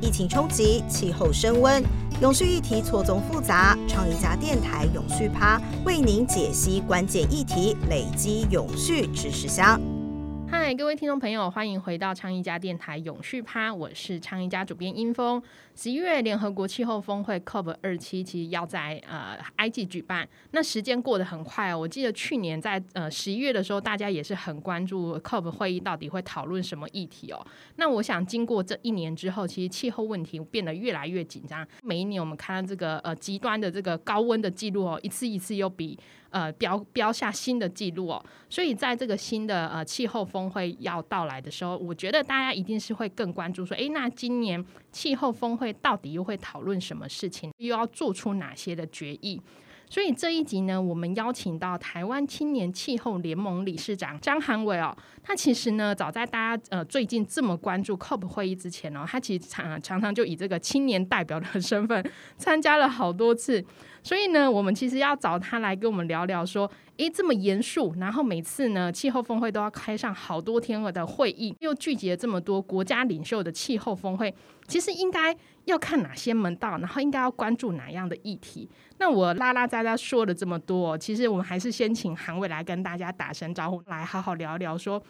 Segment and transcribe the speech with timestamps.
[0.00, 1.82] 疫情冲击，气候升温，
[2.20, 3.76] 永续议题错综复杂。
[3.88, 9.97] 创意家电台永续趴为您解析关键议题，累积永续知识箱。
[10.50, 15.42] 嗨，各位听众朋友，欢迎回到昌一家电台永续趴，我是昌一家主编殷峰。
[15.74, 21.78] 十一月联合国气候峰会 COP 二七其实要在呃埃及举办，那时间过得很快哦。
[21.78, 27.46] 我记得去年在呃十一月的时候，大家也是很关注 COP 会议到底会讨论什么议题哦。
[27.76, 31.66] 那我想经过这一年之后，其实气候问题变得越来越紧张。
[31.82, 35.98] 每一年我们看到这个呃极端的这个高温的记录哦，一次一次又比。
[36.30, 49.40] 呃，标标下新的记录哦，所以在这个新的呃气候峰会要到来的时候，我觉得大家一定是会更关注说，诶，那今年气候峰会到底又会讨论什么事情，又要做出哪些的决议？
[49.90, 62.04] 所以这一集呢，我们邀请到台湾青年气候联盟理事长张涵伟哦，他其实呢，早在大家呃最近这么关注 COP 会议之前哦，他其实常常常就以这个青年代表的身份
[62.36, 63.64] 参加了好多次。
[64.02, 74.34] 所以呢，我们其实要找他来跟我们聊聊，说，诶，这么严肃，然后每次呢，气候峰会都要开上好多天的会议，又聚集了这么多国家领袖的气候峰会，
[74.66, 78.68] 其实应该要看哪些门道，然后应该要关注哪样的议题。
[78.98, 85.02] 那我拉拉杂杂说了这么多，其实我们还是先请韩伟来跟大家打声招呼，来好好聊聊说。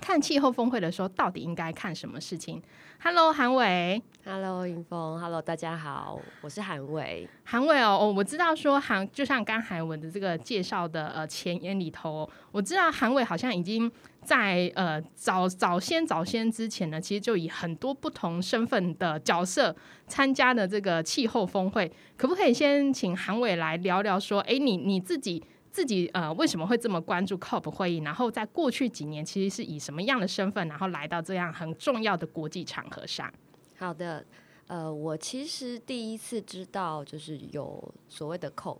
[0.00, 2.62] 看气候峰会的时候，到底应该看什么事情
[3.02, 4.00] ？Hello，韩伟。
[4.24, 5.20] Hello，云峰。
[5.20, 7.28] Hello，大家好，我是韩伟。
[7.44, 13.90] 韩伟哦，哦，我知道说韩，就像刚韩文的这个介绍的呃前言里头，我知道韩伟好像已经
[14.22, 19.74] 在呃早早先早先之前呢，其实就以很多不同身份的角色
[20.06, 21.92] 参加的这个气候峰会。
[22.16, 25.44] 可不可以先请韩伟来聊聊说，哎，你你自己？
[25.78, 27.98] 自己呃为什么会这么关注 COP 会议？
[27.98, 33.32] 然后在过去几年，其实是以什么样的身份，然后来到这样很重要的国际场合上？
[33.76, 34.26] 好的，
[34.66, 38.78] 呃，我其实第一次知道就是有所谓的 COP，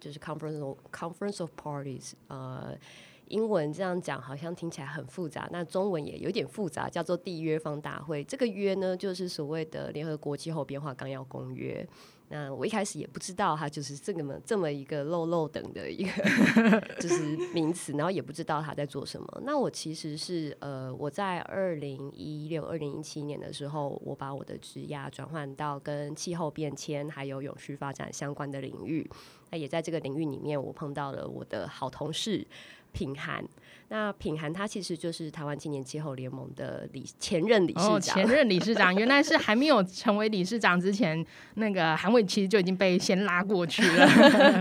[0.00, 2.76] 就是 Conference Conference of Parties，呃，
[3.28, 8.24] 英文这样讲好像听起来很复杂，那中文也有点复杂，叫做缔约方大会。
[8.24, 11.88] 这个约呢，就是所谓的联合国气候变化纲要公约。
[12.32, 16.10] 那我一开始也不知道它就是这么这么一个漏漏等的一个
[17.00, 19.42] 就是名词，然后也不知道他在做什么。
[19.44, 29.10] 那我其实是呃，我在二零一六、二零一七年的时候，我把我的职业转换到跟气候变迁还有永续发展相关的领域。
[29.50, 32.46] 那也在这个领域里面，我碰到了我的好同事。
[32.92, 33.44] 品涵，
[33.92, 38.00] 那品涵他其实就是台湾青年气候联盟的理前任理事长。
[38.00, 44.06] 前任理事长原来是还没有成为理事长之前，那个韩伟其实就已经被先拉过去了。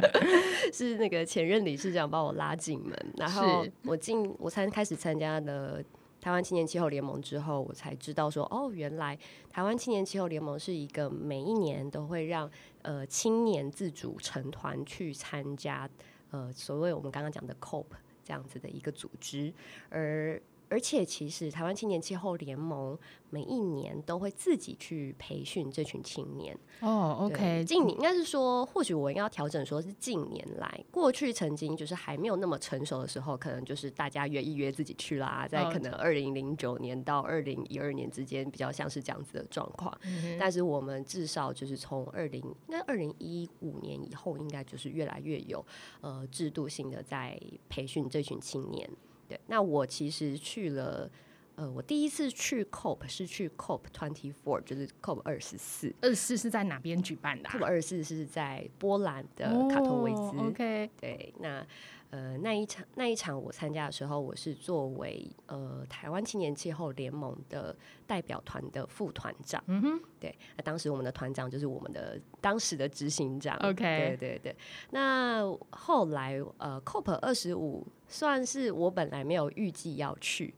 [0.73, 5.79] 是那个前任理事长把我拉进门，然后我进我才开始参加了
[6.19, 9.15] 台湾青年气候联盟之后，我才知道说哦，原来
[9.51, 12.49] 台湾青年气候联盟是一个每一年都会让
[12.81, 15.87] 呃青年自主成团去参加
[16.31, 17.85] 呃所谓我们刚刚讲的 COP。
[18.29, 19.51] 这样子的一个组织，
[19.89, 22.97] 而而且其实台湾青年气候联盟
[23.29, 26.57] 每一年都会自己去培训这群青年。
[26.81, 39.95] 哦，OK，近年应该是说，或许我应该要调整，说是近年来，过去曾经就是还没有那么成熟的时候，可能就是大家约一约自己去啦，在可能二零零九年到二零一二年之间，比较像是这样子的状况。
[40.39, 45.65] 但是我们至少就是从二零应该二零一五年以后，应该就是越来越有
[46.01, 48.89] 呃制度性的在培训这群青年。
[49.29, 51.09] 对，那我其实去了，
[51.55, 55.93] 呃，我第一次去 COP 是去 COP twenty four，就是 COP 二十四。
[56.01, 60.37] 二十四是在哪边举办的？COP 二十四是在波兰的卡托维兹。
[60.39, 61.65] OK，对，那
[62.11, 67.75] 呃那一场那一场我参加的时候，我是作为呃台湾青年气候联盟的
[68.07, 69.63] 代表团的副团长。
[69.67, 73.55] 嗯哼，对，那当时我们的团长就是我们的当时的执行长。
[73.57, 74.55] OK，对对对。
[74.91, 77.85] 那后来呃 COP 二十五。
[78.11, 80.51] 算是我本来没有预计要去，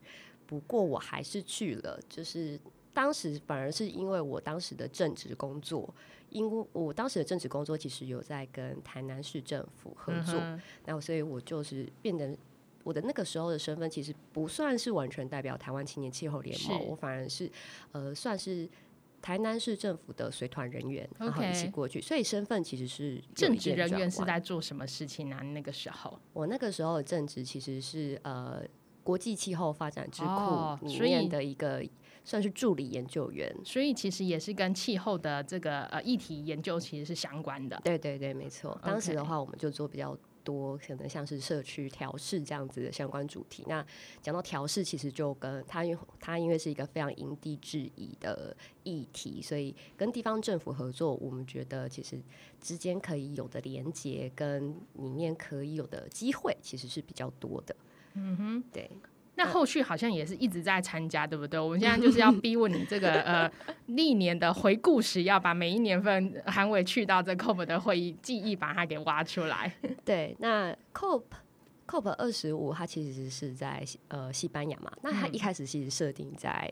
[0.46, 2.00] 不过我还是去了。
[2.08, 2.58] 就是
[2.94, 5.94] 当时反而是因为我当时的正职工作，
[6.32, 10.40] 因为我当时的正职工作其实有在跟台南市政府合作，
[10.86, 12.36] 那所以我就是变得
[12.82, 17.50] 我的那个时候的身份其实不算是完全代表台湾青年气候联盟，我反而是
[17.92, 18.68] 呃算是。
[19.24, 25.36] 台南市政府的随团人员，然后一起过去，所以身份其实是政治人员是在做什么事情呢？
[25.54, 28.64] 那个时候，我那个时候的正职其实是呃
[29.04, 31.84] 国际气候发展智库里面的一个
[32.24, 37.80] 算是助理研究员，所以其实也是跟气候的这个呃议题研究其实是相关的。
[37.84, 38.78] 对对对，没错。
[38.84, 43.64] 当时的话，我们就做比较多可能像是社区调试这样子的相关主题。
[43.66, 43.84] 那
[44.20, 52.20] 讲到调试，其实就跟它因它因为是一个非常因地制宜的议题，所以跟地方政府合作，我们觉得其实
[52.60, 57.74] 之间可以有的连接跟里面可以有的机会，其实是比较多的。
[58.14, 58.90] 嗯哼，对。
[59.34, 61.58] 那后续好像也是一直在参加，对不对？
[61.58, 63.50] 我们现在就是要 逼问你这个呃
[63.86, 69.72] 历年的回顾时，要把每一年份韩伟去到这 COP 的会议记忆，把它给挖出来。
[70.04, 71.22] 对，那 COP
[71.86, 74.92] COP 二十五，它其实是在呃西班牙嘛。
[75.02, 76.70] 那它一开始其实设定在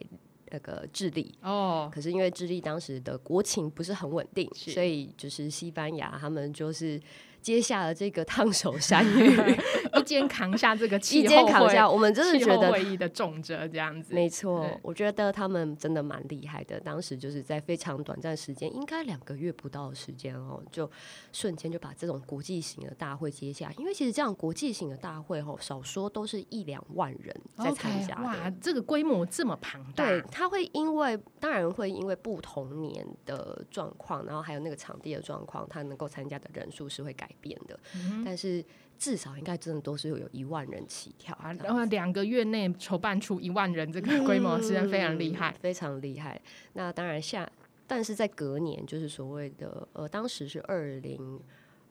[0.50, 7.00] 那个智利哦，可是因为智利当时的国情不是很稳定，所以就是西班牙他们就是。
[7.40, 9.37] 接下了这个烫手山芋，
[9.98, 14.14] 一肩扛下这个气 候扛下，我们真的觉得会议的重责这样子。
[14.14, 16.78] 没错，我觉得他们真的蛮厉害的。
[16.81, 20.90] 当时就是在非常短暂时间，应该两个月不到的时间哦，就
[21.32, 23.72] 瞬间就把这种国际型的大会接下。
[23.78, 28.16] 因为其实这样国际型的大会哦，少说都是一两万人在参加。
[28.22, 30.06] 哇，这个规模这么庞大。
[30.06, 37.30] 对，他会因为当然会因为不同年的状况，然后还有那个场地的状况，他能够参加的人数是会改。
[37.31, 37.79] 改变的，
[38.25, 38.65] 但是
[38.99, 41.53] 至少应该真的都是有一万人起跳啊！
[41.53, 46.41] 然后两个月内筹办出一万人这个规模，实在非常厉害，非常厉害。
[46.73, 47.49] 那当然下，
[47.87, 51.41] 但是在隔年，就是所谓的呃，当时是二零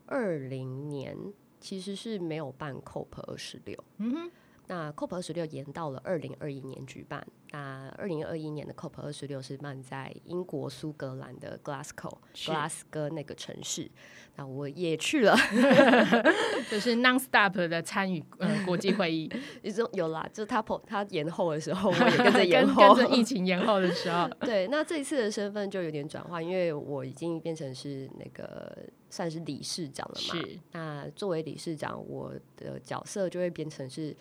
[0.08, 1.16] 二零年，
[1.60, 3.82] 其实是没有办 COP 二十六。
[3.98, 4.32] 嗯哼。
[4.68, 7.26] 那 COP 二十六延到了二零二一年举办。
[7.52, 13.90] 那二零二一年的 COP 二十六是办在英国苏格兰的 Glasgow，格拉斯哥那个城市。
[14.36, 15.36] 那我也去了
[16.70, 19.30] 就是 non-stop 的参与呃国际会议。
[19.64, 24.30] 有有啦，就是他他延后的时候，我也跟着延后，跟着疫情延后的时候。
[24.42, 28.78] 对，那这一次的身份就有点转换，因为我已经变成是那个
[29.10, 30.40] 算是理事长了嘛。
[30.40, 30.60] 是。
[30.72, 34.16] 那作为理事长，我的角色就会变成是。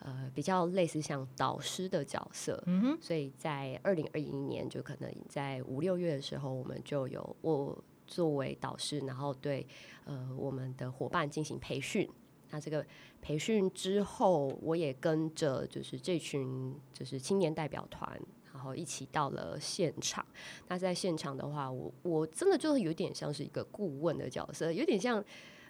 [0.00, 7.76] 呃，比较类似像导师的角色，嗯所以在二零二一年，就可能在五六月的时候，我们就有我
[8.06, 9.66] 作为导师，然后对
[10.04, 12.08] 呃我们的伙伴进行培训。
[12.50, 12.84] 那这个
[13.20, 18.20] 培训之后，我也跟着就是这群就是青年代表团，
[18.52, 20.24] 然后一起到了现场。
[20.68, 25.24] 那在现场的话，我我真的就有点像是一个顾问的角色，有点像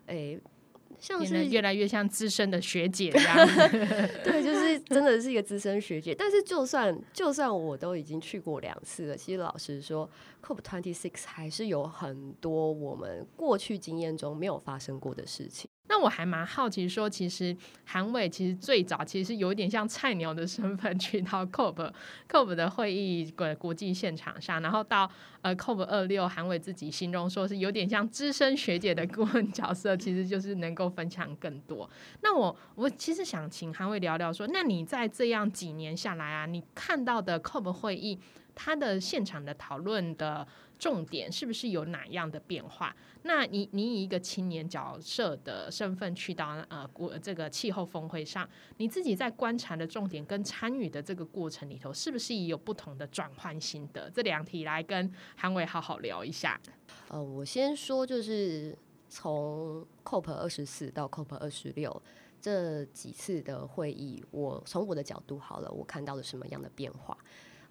[0.07, 0.41] 诶。
[0.99, 3.37] 像是越来越像资深的学姐一样，
[4.25, 6.15] 对，就是真的是一个资深学姐。
[6.15, 10.09] 但是就算就算我都已经去过两次了，其实老实说
[10.43, 15.69] ，COP Twenty Six 还是有很多我们过去经验中没有发生过的事情。
[15.87, 17.55] 那我还蛮好奇，说其实
[17.85, 21.93] 韩伟其实最早其实是有点像菜鸟的身份去到 COP
[22.29, 25.11] COP 的会议国国际现场上，然后到
[25.43, 31.89] 呃 COP 二六，韩伟自己形容说是有点像资深学姐的顾问角色，其实就是能够分享更多。
[32.23, 38.19] 那我我其实想请韩伟聊聊说，那你在这样几年下来啊，你看到的 COP 会议，
[38.55, 40.47] 他的现场的讨论的。
[40.77, 42.95] 重点是不是有哪样的变化？
[43.23, 48.47] 那你你以一个青年角色的身份去到呃国这个气候峰会上，
[48.79, 54.11] 你自己在观察的重点跟参与的这个过程里头，是不是也有不同的转换心得？
[54.11, 56.61] 这两题来跟韩伟好好聊一下。
[57.09, 58.77] 呃，我先说，就是
[59.09, 62.03] 从 COP 二十四到 COP 二十六
[62.43, 67.17] 这几次的会议，我从我的角度好了，我看到了什么样的变化？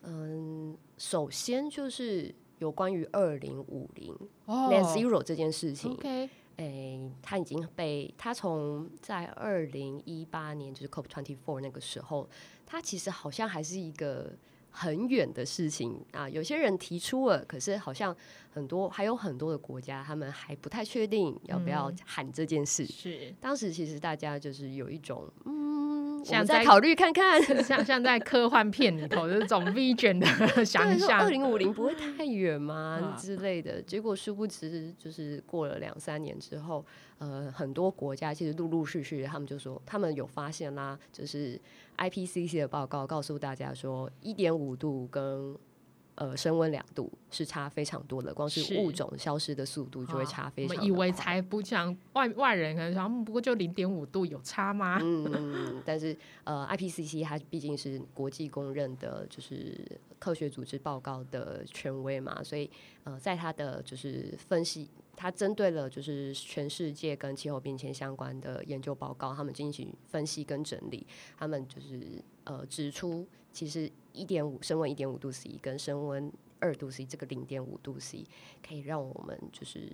[0.04, 2.34] 嗯，首先就是。
[2.60, 12.30] 有关于二零五零 net zero 这件事情，OK，诶，他已经被他从在二零一八年就是 COP twenty four 那个时候，
[12.66, 14.32] 他其实好像还是一个
[14.74, 16.28] 很远的事情啊。
[16.28, 18.14] 有些人提出了，可是好像
[18.52, 22.86] 很多还有很多的国家，他们还不太确定要不要喊这件事。
[22.86, 25.94] 是当时其实大家就是有一种嗯。
[26.24, 33.82] 想再考虑看看，像像在科幻片里头这种 vision 的想象，二零五零不会太远吗 之类的？
[33.82, 36.86] 结果殊不知，就是过了两三年之后，
[37.18, 41.60] 呃，很多国家其实陆陆续续，他们就说他们有发现啦，就是
[41.98, 45.56] IPCC 的报告告诉大家说，一点五度跟
[46.16, 50.78] 呃，升温两度是差非常多的，光是物种消失的速度就会差非常。
[50.78, 55.00] 我以为才不像外外人可能想，不过就零点五度有差吗？
[55.02, 59.84] 嗯，但是呃，IPCC 它毕竟是国际公认的，就是
[60.20, 62.70] 科学组织报告的权威嘛，所以
[63.04, 71.06] 呃，在他的就是分析，他针对了就是全世界跟气候变迁相关的研究报告，他们进行分析跟整理，
[71.38, 73.28] 他们就是呃指出。
[73.52, 78.26] 其实一点五升温一点五度 C 跟升温二度 C 这个零点五度 C
[78.68, 79.92] 可以让我们就是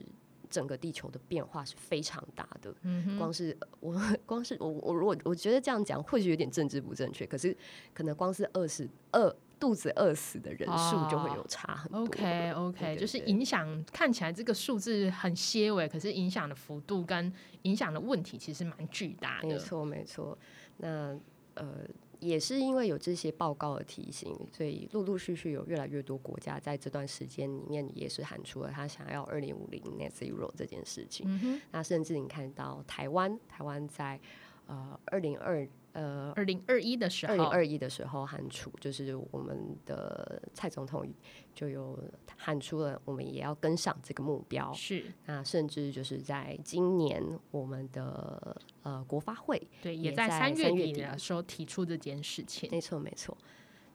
[0.49, 2.73] 整个地球的变化是非常大的。
[2.83, 7.53] 嗯，光是我，光是我，我如果我觉得这样讲或许有点政治不正确，可是
[7.93, 12.01] 可能光是饿死饿肚子饿死的人数就会有差很多。
[12.01, 17.31] OK OK，对就是影响看起来这个数字很些微，可是影响的幅度跟
[17.63, 19.47] 影响的问题其实蛮巨大的。
[19.47, 20.37] 没错，没错。
[20.77, 21.19] 那
[21.55, 21.79] 呃，
[22.19, 31.25] 也是因为有这些报告的提醒，所以陆陆续续有越来越多国家在这段时间里面也是喊出了他想要二零五零 net zero 这件事情。
[31.27, 34.17] 嗯，那甚至你看到台湾，台湾在
[34.67, 35.67] 呃二零二
[35.99, 41.05] 呃二零二一的时候二零候，二一的时候喊出，就是我们的蔡总统
[41.53, 42.01] 就有
[42.37, 44.71] 喊出了，我们也要跟上这个目标。
[44.71, 52.69] 是那甚至就是在今年，我们的呃国发会，对，也也在在三月底底的时候提出这件事情。
[52.71, 53.37] 没错没错，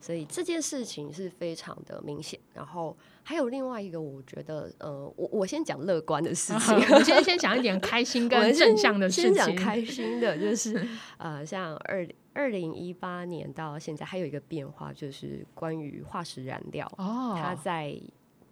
[0.05, 2.39] 所以这件事情是非常的明显。
[2.53, 9.55] 然后还有另外一个，我觉得呃，我我先讲乐观的事情，我们先先讲一点开心 跟们正向的事先讲。
[9.55, 17.99] 开心的，就 是呃，像二二零一八年到现在，还有一个变化，就是关于化石燃料，哦，它在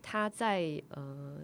[0.02, 1.38] 它在呃。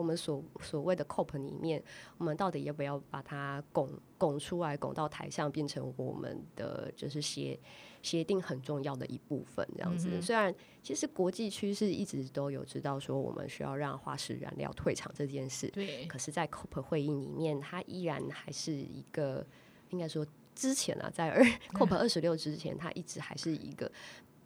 [0.00, 1.82] 我们所所谓的 COP 里面，
[2.16, 7.60] 我们到底要不要把它拱拱出来，拱到台上，变成我们的就是协
[8.00, 9.68] 协定很重要的一部分？
[9.76, 10.08] 这样子。
[10.10, 19.46] 嗯虽然其实国际趋势一直都有知道说，我们需要让化石燃料退场这件事，对，可是，在 COP 会议里面，它依然还是一个，
[19.90, 21.44] 应该说之前啊，在二
[21.76, 23.90] COP 二十六之前，它一直还是一个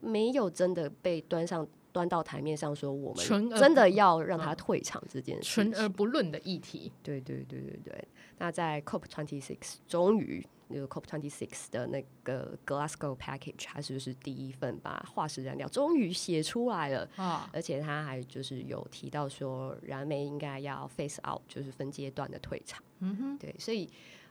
[0.01, 5.89] 没有真的被端上端到台面上说我们真的要让他退场这件事纯而。
[5.89, 6.93] 不论的议题。
[7.03, 8.09] 对对对对对。
[8.37, 10.45] 那在 COP twenty six 终于。
[10.69, 17.09] 那个 COP twenty six 的那个 Glasgow package，它是不是第一份把化石燃料终于写出来了？
[17.17, 22.83] 啊，而且他还就是有提到说，燃煤应该要 face out，就是分阶段的退场。
[23.01, 23.89] 嗯哼，对，所以，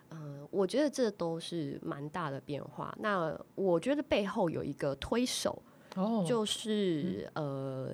[0.08, 2.92] 呃，我觉得这都是蛮大的变化。
[2.98, 5.62] 那我觉得背后有一个推手，
[5.94, 7.92] 哦，就是、呃，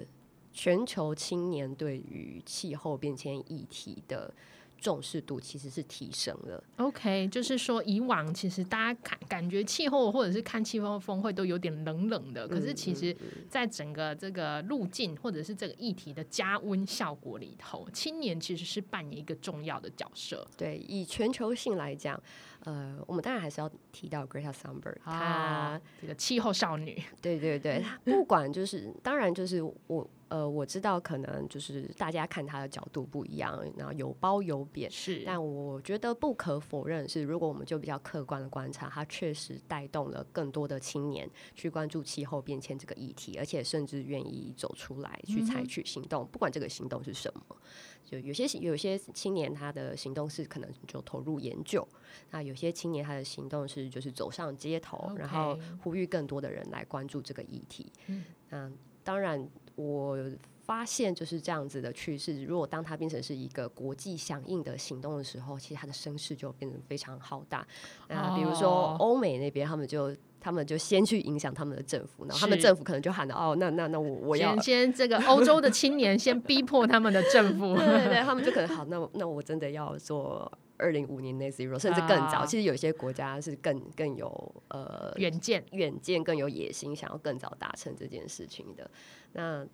[0.53, 4.33] 全球青年对于气候变迁议题的
[4.81, 6.63] 重视度其实是提升了。
[6.79, 13.17] OK，就是说以往其实大家感感觉气候或者是看气候峰会都有点冷冷的，可是嗯其实
[13.49, 20.47] 在整个这个路径或者是这个议题的加温效果里头，青年其实是扮演一个重要的角色。
[20.57, 22.21] 对，以全球性来讲，
[22.65, 34.89] 呃，我们当然还是要提到 Greta Thunberg，她、啊，这个气候少女，对对对，他 不管就是，当然就是我呃，我知道可能就是大家看他的角度不一样，然后有褒有贬。
[34.89, 47.57] 是，但我觉得不可否认是，如果我们就比较客观的观察，它确实带动了更多的青年去关注气候变迁这个议题，而且甚至愿意走出来去采取行动，不管这个行动是什么。
[48.05, 51.87] 就有些有些青年他的行动是可能就投入研究，
[52.31, 57.93] 那有些青年他的行动是就是走上街头，然后呼吁更多的人来关注这个议题。
[58.07, 59.49] 嗯嗯，当然
[59.81, 60.19] 我
[60.63, 62.45] 发现就是这样子的趋势。
[62.45, 67.67] 如果当它变成是一个国际响应的行动的时候，其实它的声势就变得非常浩大。
[68.09, 82.39] 那比如说哦欧美那边，他们就他们就先去影响他们的政府，然后他们政府可能就喊了哦，那那那我我要先先这个欧洲的青年先逼迫他们的政府， 对对对， 他们就可能好，那那我真的要做二零五年 net zero，甚至更早。
[82.39, 85.63] 啊其实有些国家是更更有呃远见。
[85.73, 88.91] 远见、更有野心，想要更早达成这件事情的。
[89.35, 89.67] 那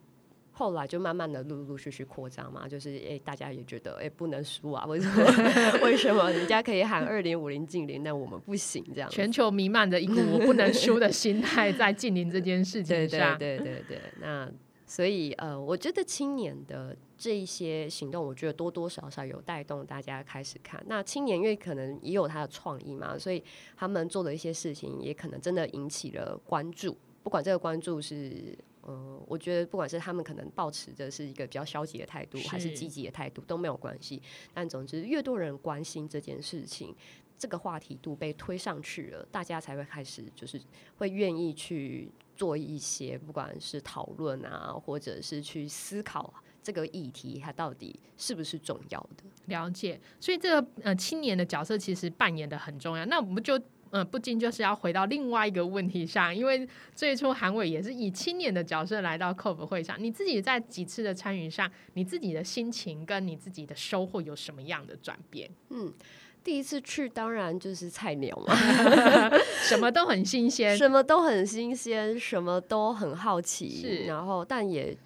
[0.53, 5.25] 后来就慢慢的陆陆续续扩张嘛，就是诶、大家也觉得诶、不能输啊，为什么
[5.85, 9.11] 为什么人家可以喊二零五零近零，那我们不行这样？
[9.11, 14.51] 全球弥漫着一股我不能输的心态，在近邻这件事对对情上，对对对，那
[14.87, 20.83] 所以呃，我觉得青年的这一些行动，我觉得多多少少有带动大家开始看。
[20.87, 23.43] 那青年因为可能也有他的创意嘛，所以
[23.77, 26.97] 他们做的一些事情也可能真的引起了关注。
[27.23, 34.23] 不管这个关注是，呃，我觉得不管是他们可能抱持着是一个比较消极的态度，还是是积极的态度都没有关系。
[34.53, 36.95] 但总之，越多人关心这件事情，
[37.37, 40.61] 这个话题度被推上去了，大家才会开始就是
[40.99, 46.33] 会愿意去做一些，不管是讨论啊，或者是去思考
[46.67, 49.23] 这个议题它到底是不是重要的。
[49.45, 50.01] 了解。
[50.19, 53.07] 所以这个呃青年的角色其实扮演的很重要。
[53.07, 65.49] 那我们就呃不禁就是要回到另外一个问题上，因为最初韩伟也是以青年的角色来到 COP 会上，你自己在几次的参与上，你自己的心情跟你自己的收获有什么样的转变？
[65.71, 65.95] 嗯
[66.43, 68.55] 第一次去当然就是菜鸟嘛，
[69.67, 74.97] 什么都很新鲜，什么都很新鲜，什么都很好奇，是然后但也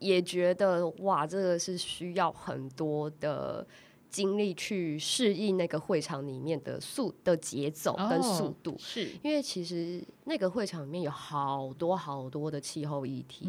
[0.00, 3.66] 也觉得哇，这个是需要很多的
[4.08, 13.48] 精力去适应那个会场里面的速的节奏跟速度，是因为其实那个会场里面有好多好多的气候议题，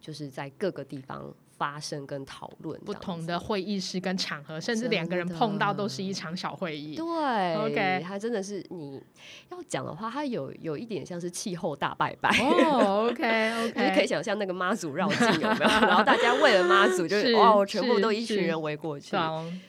[0.00, 1.34] 就是在各个地方。
[1.60, 6.96] 发生跟讨论不同的会议室跟场合，甚至两个人碰到都是一场小会议。
[6.96, 8.98] 对，OK，它真的是你
[9.50, 12.30] 要讲的话，它有有一点像是气候大拜拜。
[12.40, 15.68] 哦， OK，OK，可以想象那个妈祖绕境有没有？
[15.84, 19.14] 然后大家为了妈祖，就是哦，全部都一群人围过去，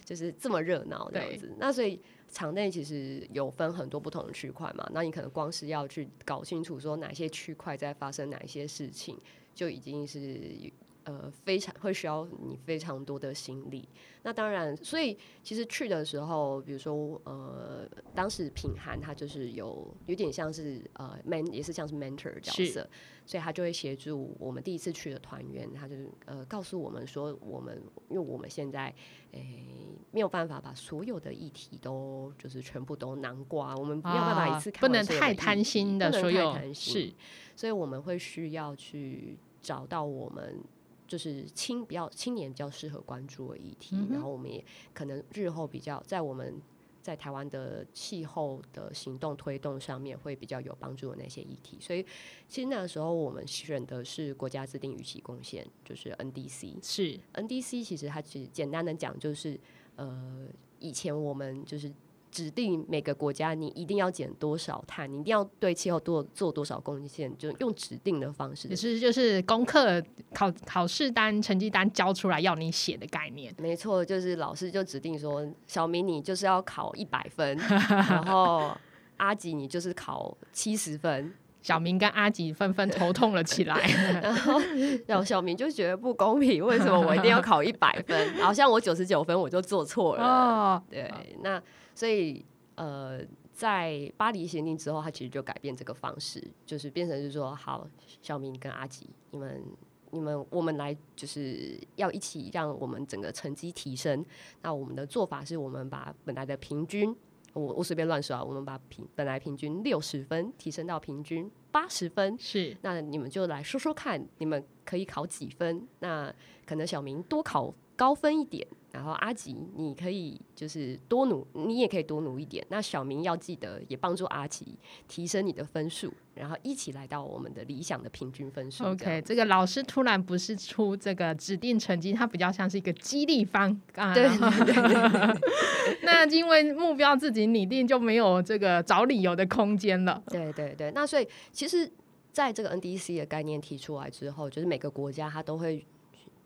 [0.06, 1.54] 就是这么热闹这样子。
[1.58, 9.18] 那所以场内其实有分很多不同的区块嘛，那你可能光是要去搞清楚说哪些区块在发生哪一些事情，
[9.54, 10.72] 就已经是。
[11.04, 13.90] 呃，非常会需要你非常多的心力。
[14.24, 22.88] 那当然，所以其实去的时候，比如说呃，当时品涵他就是有有点像是呃，man 也是像是 mentor 角色，
[23.26, 28.94] 所以他就会协助我们第一次去的团员，他就是呃告诉我们说，我们因为我们现在
[29.32, 29.66] 诶
[30.12, 37.12] 没有办法把所有的议题都就是全部都囊括，我们没有办法一次看不能太贪心的所有是，
[37.56, 40.64] 所以我们会需要去找到我们。
[41.12, 44.64] 就是青比较青年比较适合关注的议题，然后我们也
[44.94, 46.62] 可能日后比较在我们
[47.02, 52.02] 在台湾的气候的行动推动上面会比较有帮助的那些议题，所以
[52.48, 57.20] 其实那个时候我们选的是国家制定预期贡献，就是 NDC 是。
[57.34, 59.60] NDC，其实它其实简单的讲就是
[59.98, 60.48] 呃
[60.80, 61.92] 以前我们就是。
[62.32, 68.70] 指定每个国家，你一定要减多少碳，你一定要对气候多做多少贡献，就用指定的方式。
[68.70, 70.02] 也是就是功课
[70.34, 73.54] 考考试单、成绩单交出来要你写的概念。
[73.60, 77.58] 没错，就是老师就指定说，小明你就是要考一百分，
[77.90, 78.72] 然后
[79.18, 81.34] 阿吉你就是考七十分。
[81.62, 83.76] 小明跟阿吉纷纷头痛了起来，
[84.24, 84.60] 然后
[85.06, 88.34] 然后小明就觉得不公平，为什么我一定要考一百分？
[88.42, 90.24] 好像我九十九分我就做错了。
[90.24, 91.12] 哦，对，
[91.44, 91.62] 那。
[91.94, 92.44] 所以，
[92.76, 93.20] 呃，
[93.52, 97.88] 在巴黎协定之后，他其实就改变这个方式，就是变成是说，好，
[98.22, 99.64] 小明跟阿吉，你们、
[100.12, 104.26] 你们，我们来，就是要一起让我们整个成绩提升。
[104.62, 107.16] 那我们的做法是我们把本来的平均，
[107.54, 112.36] 我我随便乱说啊，我们把平本来平均六十分提升到平均八十分。
[112.40, 115.88] 是，那你们就来说说看，你们可以考几分？
[116.00, 116.34] 那
[116.66, 118.66] 可能小明多考高分一点。
[118.92, 122.66] 然后阿吉，你可以就是多努，你也可以多努一点。
[122.70, 124.78] 那小明要记得也帮助阿吉
[125.08, 128.84] 提升你的分数，然后一起来到我们的理想的平均分数。
[128.84, 134.14] OK，这个老师突然不是出这个指定成绩，他比较像是一个激励方啊。
[134.14, 135.40] 对对对。
[136.04, 140.22] 那因为目标自己拟定，就没有这个找理由的空间了。
[140.28, 140.92] 对对对。
[140.92, 141.90] 那所以其实
[142.34, 145.86] 在这个 NDC 的概念提出来之后，就是每个国家它都会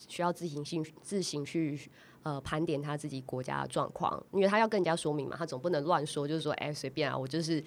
[0.08, 1.80] 需要自行性自行去。
[2.26, 7.64] 呃，盘点他自己国家的状况，因为他要跟人家说明嘛，他总不能乱说，就是说，哎，随便啊，我就是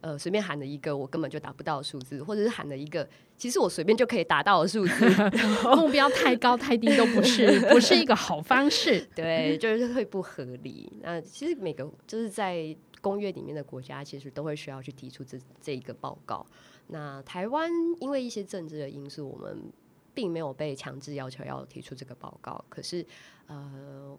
[0.00, 5.10] 呃随便喊了一个我根本就达不到的数字，或者是喊了一个其实我随便就可以达到的数字，
[5.76, 10.90] 目标太高太低都不是，不是一个好方式， 对，就是会不合理。
[11.02, 16.46] 那其实每个就是在公约里面的国家，其实都会需要去提出这这一个报告。
[16.86, 19.70] 那台湾因为一些政治的因素，我们。
[20.14, 23.06] 并没有被强制要求要提出这个报告，可是，
[23.48, 24.16] 呃，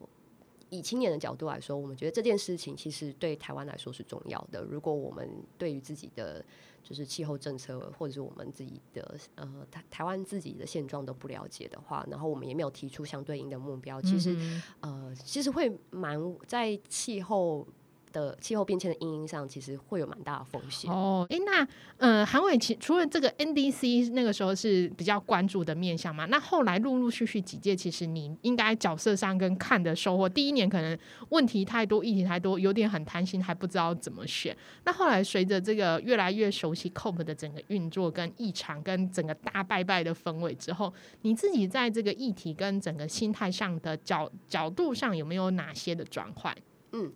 [0.70, 4.64] 以青年的角度来说，我们觉得这件事情其实对台湾来说是重要的。
[4.64, 6.44] 如果我们对于自己的
[6.84, 14.36] 就是气候政策，或者是我们自己的呃台台湾自己的现状都不了解的话，然后我们也没有提出相对应的目标，其实
[14.82, 17.66] 呃，其实会蛮在气候。
[18.12, 21.26] 的气候变迁的阴影上，其实会有蛮大的风险哦。
[21.30, 21.68] 哎，那
[21.98, 30.98] 呃，韩伟其除了这个 NDC 那个时候是比较关注的面向嘛，那后来陆陆续续几届，其实你应该角色上跟看的收获，第一年可能
[31.30, 34.56] 问题太多，议题太多，有点很贪心，还不知道怎么选。
[34.86, 46.56] 那后来随着这个越来越熟悉 COP 的整个运作跟异常跟整个大拜拜的氛围之后，你自己在这个议题跟整个心态上的角角度上有没有哪些的转换？
[46.92, 47.12] 嗯。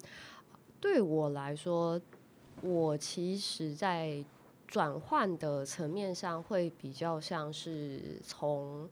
[0.83, 1.99] 对我来说，
[2.61, 4.21] 我其实，在
[4.67, 8.89] 转换的层面上，会比较像是从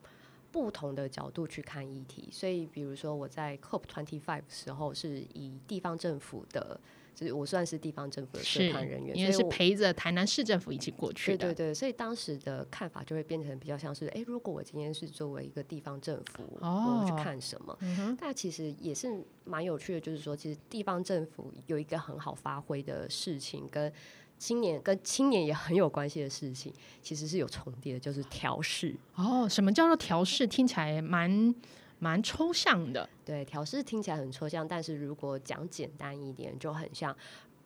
[0.53, 2.29] 不同的角度去看议题。
[2.31, 6.79] 所以，比如说我在 COP Twenty Five 时候，是以地方政府的。
[7.13, 11.37] 就是我算是地方政府的社团人员，因为是陪着台南市政府一起过去的。
[11.37, 17.77] 对对对，所以当时的看法就会变成比较像是：哎，如果我今天是作为一个地方政府，我去看什么？
[18.19, 23.91] 但其实也是蛮有趣的，就是说，其实地方政府有一个很好发挥的事情，跟
[24.37, 28.95] 青年跟青年也很有关系的事情，其实是有重叠的，就是调试。
[29.15, 30.47] 哦，什么叫做调试？
[30.47, 31.53] 听起来蛮。
[32.01, 33.07] 蛮抽象的。
[33.23, 37.15] 对，调试听起来很抽象，但是如果讲简单一点，就很像。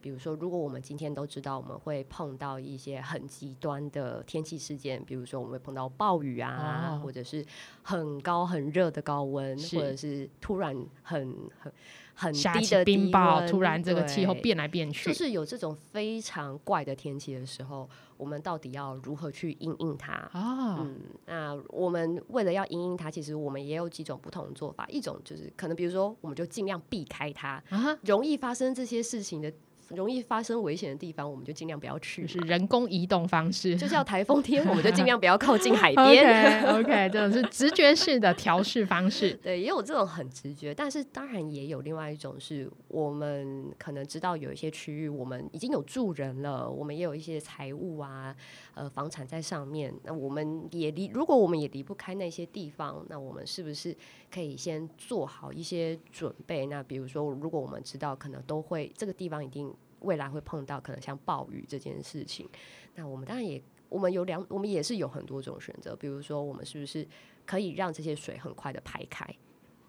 [0.05, 7.43] 比如说，如果我们今天都知道我们会碰到一些很极端的天气事件，比如说我们会碰到暴雨啊，或者是
[7.81, 11.73] 很高很热的高温，或者是突然很很
[12.13, 20.77] 很低的冰雹，突然这个气候变来变去，就是有这种非常怪的天气的时候，我们到底要如何去应应它啊？
[20.81, 24.85] 嗯，那我们为了要应应它，其实我们也有几种不同的做法。
[24.87, 27.59] 一种就是可能，比如说，我们就尽量避开它，
[28.03, 29.51] 容易发生这些事情的。
[29.89, 32.25] 容易发生危险的地方，我们就尽量不要去。
[32.25, 36.63] 是人工移动方式，就叫台风天，我们就尽量不要靠近海边。
[36.73, 39.33] OK，这种是直觉式的调试方式。
[39.43, 48.35] 对，也有这种很直觉，但是当然也有另外一种，是我们可能知道有一些区域我们已经有住人了，我们也有一些财务啊，
[48.73, 49.93] 呃，房产在上面。
[50.03, 53.95] 那我们也离，如果我们也离不开那些地方，那我们是不是
[54.33, 56.65] 可以先做好一些准备？
[56.65, 59.71] 那比如说，如果我们知道可能都会这个地方一定。
[59.99, 62.47] 未来会碰到可能像暴雨这件事情，
[62.95, 67.07] 那我们当然也，我们有两，我们也是有很多种选择，比如说我们是不是
[67.45, 69.25] 可以让这些水很快的排开。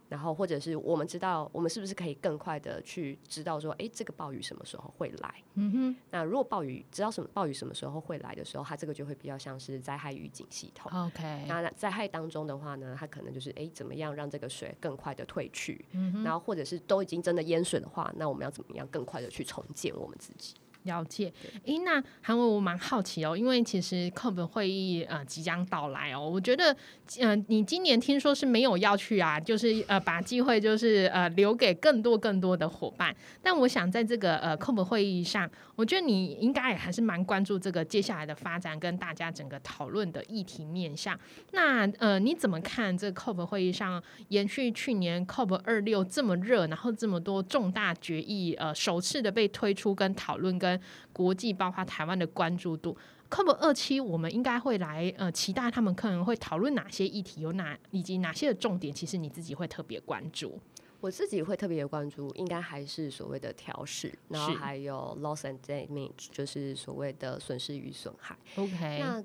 [0.09, 5.35] 然后，或者是我们知道，我们是不是可以更快的去知道说，哎，这个暴雨什么时候会来？
[5.55, 5.97] 嗯哼。
[6.11, 10.91] 那如果暴雨知道什么暴雨什么时候会来的时候，它这个就会比较像是灾害预警系统。
[11.07, 11.45] OK。
[11.49, 15.85] 那灾害当中的话呢，它可能就是哎，怎么样让这个水更快的退去？
[15.93, 20.55] 嗯然后，或者是都已经真的淹水的话，那我们要怎么样更快的去重建我们自己？
[20.87, 21.31] 了解，
[21.65, 26.75] 诶，那韩文我蛮好奇哦，因为其实课本会议呃即将到来哦，我觉得，
[27.21, 41.19] 嗯，你今年听说是没有要去啊，就是呃把机会就是呃留给更多更多的伙伴，但我想在这个呃课本会议上，我觉得你应该也还是蛮关注这个接下来的发展跟大家整个讨论的议题面向。
[41.53, 50.76] 那呃你怎么看这个课本会议上延续去年 COP 二六这么热，然后这么多重大决议呃首次的被推出跟讨论跟
[51.13, 52.97] 国际包括台湾的关注度
[53.31, 60.59] ，COP 二期，我们应该会来呃期待他们可能会讨论哪些议题，有哪以及哪些的重点，其实你自己会特别关注。
[61.01, 68.37] 我自己会特别关注，应该还是所谓的调试，然后还有 loss and damage，就是所谓的损失与损害。
[68.57, 69.23] OK，那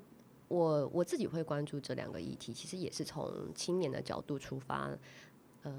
[0.48, 4.90] 我我自己会关注这两个议题，其实也是从青年的角度出发。
[5.62, 5.72] 呃，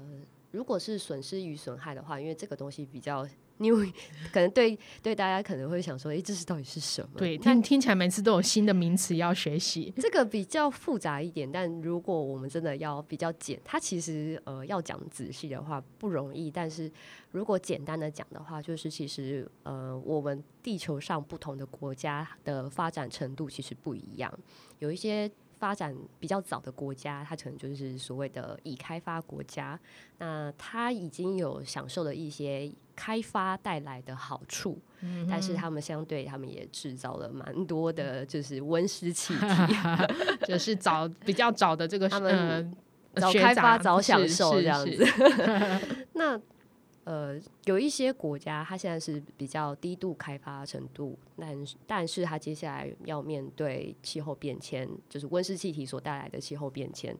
[0.54, 3.26] 如果是损失与损害的话，因为这个东西比较。
[3.58, 3.88] 因为
[4.32, 7.10] 可能对对大家可能会想说，哎，这是到底是什么？
[7.16, 9.94] 对，听听起来每次都有新的名词要学习。
[9.96, 16.50] 这个比较复杂一点，但如果我们真的要比较简，它其实呃要讲仔细的话不容易。
[16.50, 16.90] 但是
[17.30, 24.36] 如果简单的讲的话，就是其实呃我们地球上不同的国家的发展程度其实不一样，
[24.80, 25.30] 有一些。
[25.58, 29.78] 发展比较早的国家，它可能就是所谓的已开发国家，
[30.18, 34.78] 那它已经有享受了一些开发带来的好处，
[35.28, 39.44] 但是他们相对他们也制造了蛮多的，就是温室气体，
[40.46, 42.76] 就是早比较早的这个他们
[43.16, 45.06] 早开发早享受这样子，
[46.14, 46.40] 那。
[47.04, 57.14] 呃，有一些国家，它现在是比较低度开发程度，但但是它接下来要面对气候变迁，就是温室气体所带来的气候变迁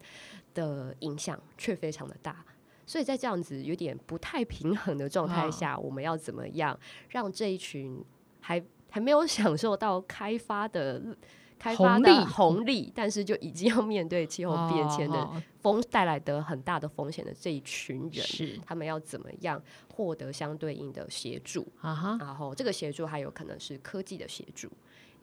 [0.54, 2.44] 的影响，却非常的大。
[2.86, 6.78] 所以在这样子有点不太平衡的状态下，我们要怎么样
[7.10, 8.02] 让这一群
[8.40, 11.16] 还还没有享受到开发的？
[11.58, 19.62] 开发的红利，但是就已经要面对气候变迁的风带来的很大的风险的这一群人，是他们要怎么样
[19.94, 21.94] 获得相对应的协助啊？
[21.94, 24.68] 哈，然后这个协助还有可能是科技的协助，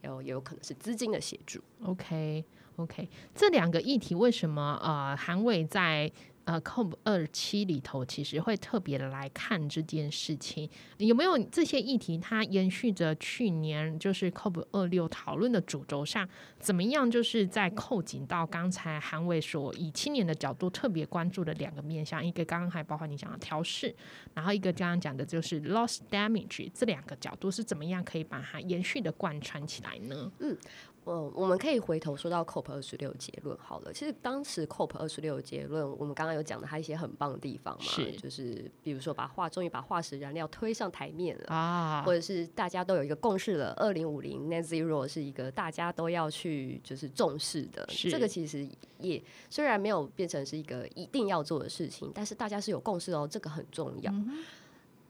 [0.01, 1.61] 有也有可能是资金的协助。
[1.83, 6.11] OK，OK，这两个议题为什么呃韩伟在？
[6.45, 12.17] 呃，COP 二七里头其实会特别来看这件事情，有没有这些议题？
[12.17, 16.27] 它延续着去年就是 COP 二六讨论的主轴上，
[16.59, 17.09] 怎么样？
[17.09, 23.95] 就是在扣紧到刚才韩伟所以青年的角度特别关注的两个面向，一个刚刚还包括你讲的调试，
[24.33, 30.31] 然后一个刚刚讲的就是 loss damage，这两个角度是怎么样可以把它延续的贯穿起来呢？
[30.39, 30.57] 嗯。
[31.03, 33.91] 呃，我们可以回头说到 COP 二十六结论好了。
[33.91, 47.87] 其实当时 COP 二十六结论，我们刚刚有讲的它一些很棒的地方嘛，是就是比如说把化终于把化石燃料推上台面了啊，或者是大家都有一个共识了，二零五零 Net Zero 是一个大家都要去就是重视的。
[48.09, 48.67] 这个其实
[48.99, 54.13] 也虽然没有变成是一个一定要做的事情，但是大家是有共识哦，这个很重要。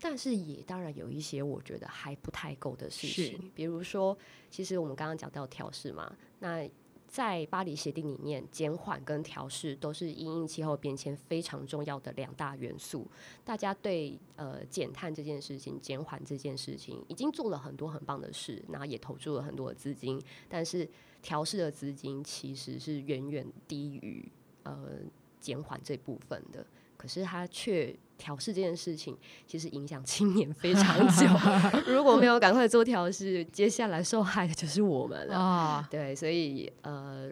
[0.02, 4.18] 但是也当然有一些我觉得还不太够的事情，比如说，
[4.50, 6.68] 其实我们刚刚讲到调试嘛，那
[7.08, 13.06] 在巴黎协定里面，减缓跟调试都是因应气候变迁非常重要的两大元素。
[13.44, 20.90] 大家对呃减碳这件事情、减缓这件事情，已经做了很多很棒的事，然后也投注了很多的资金，但是
[21.22, 24.26] 调试的资金其实是远远低于
[24.64, 25.00] 呃
[25.40, 26.66] 减缓这部分的。
[26.96, 31.26] 可是它却调试这件事情，其实影响青年非常久。
[31.92, 35.36] 如果没有赶快做调试，接下来受害的就是我们了。
[35.36, 37.32] 啊，对，所以呃，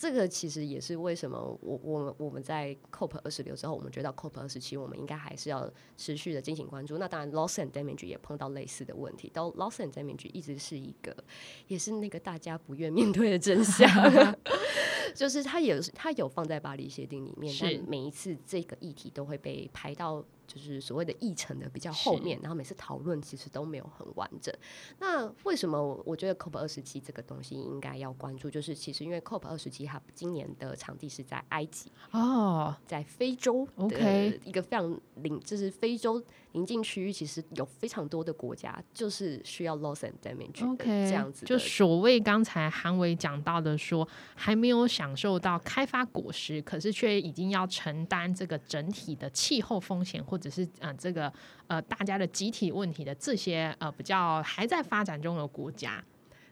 [0.00, 6.96] 这个其实也是为什么我我们我们在 COP 二十六之后，我们觉得 COP 二十七，我们应该还是要持续的进行关注。
[6.96, 11.14] 那当然，loss and damage 也碰到类似的问题，到 loss and damage 一直是一个，
[11.66, 13.86] 也是那个大家不愿面对的真相。
[15.14, 24.52] 就是它也是它有放在巴黎协定里面，但每一次这个议题都会被排到就是所谓的议程的比较后面，然后每次讨论其实都没有很完整。
[24.98, 28.50] 那为什么我我觉得 COP 二十七这个东西应该要关注？
[28.50, 36.20] 就是其实因为 COP 二十七它今年的场地是在埃及，哦，在非洲的 OK 一个非常领，就是非洲
[36.52, 51.32] 邻近区域，其实有非常多的国家就是需要 loss and damage 的 OK，这样子就所谓刚才韩伟讲到的说，还没有享受到开发果实，可是却已经要承担这个整体的气候风险，或者是呃这个
[51.66, 56.02] 呃大家的集体问题的这些呃比较还在发展中的国家。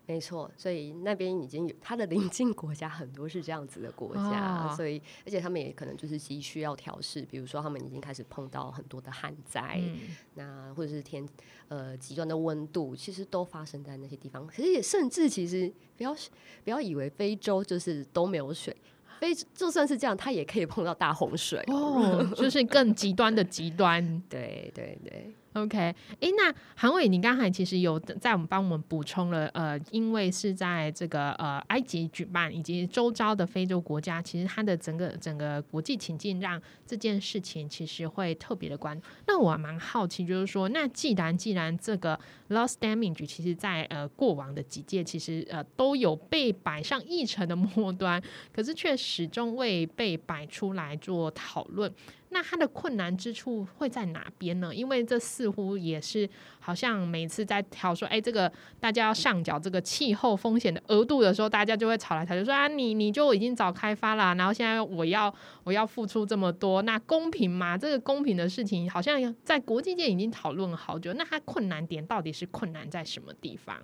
[0.08, 9.98] 没错，所以那边已经有它的邻近国家很多是这样子的国家，哦所以而且他们也可能就是急需要调试，比如说他们已经开始碰到很多的旱灾，嗯，
[10.34, 11.28] 那或者是天
[11.68, 14.46] 呃极端的温度，其实都发生在那些地方。
[14.46, 16.16] 可是也甚至其实不要
[16.64, 18.74] 不要以为非洲就是都没有水，
[19.20, 21.62] 非就算是这样，它也可以碰到大洪水。
[21.66, 24.22] 哦，就是更极端的极端。
[24.28, 25.30] 对 对对，
[25.62, 39.00] OK，诶，那韩伟，你刚才其实有在我们帮我们补充了，呃，因为是在这个呃埃及举办，以及周遭的非洲国家，其实它的整个整个国际情境让这件事情其实会特别的关。
[39.26, 42.18] 那我蛮好奇，就是说，那既然既然这个
[42.50, 51.92] loss damage，其实在呃过往的几届其实呃都有被摆上议程的 末端，可是却始终未被摆出来做讨论。
[52.30, 54.74] 那它的困难之处会在哪边呢？
[54.74, 56.28] 因为这似乎也是
[56.60, 67.78] 好像每次在挑说，哎，这个大家要上缴这个气候风险的额度的时候，大家就会吵来吵去，说啊，你你就已经早开发啦，然后现在我要我要付出这么多，那公平吗？
[67.78, 73.76] 这个公平的事情好像在国际界已经讨论了好久，那它困难点到底是困难在什么地方？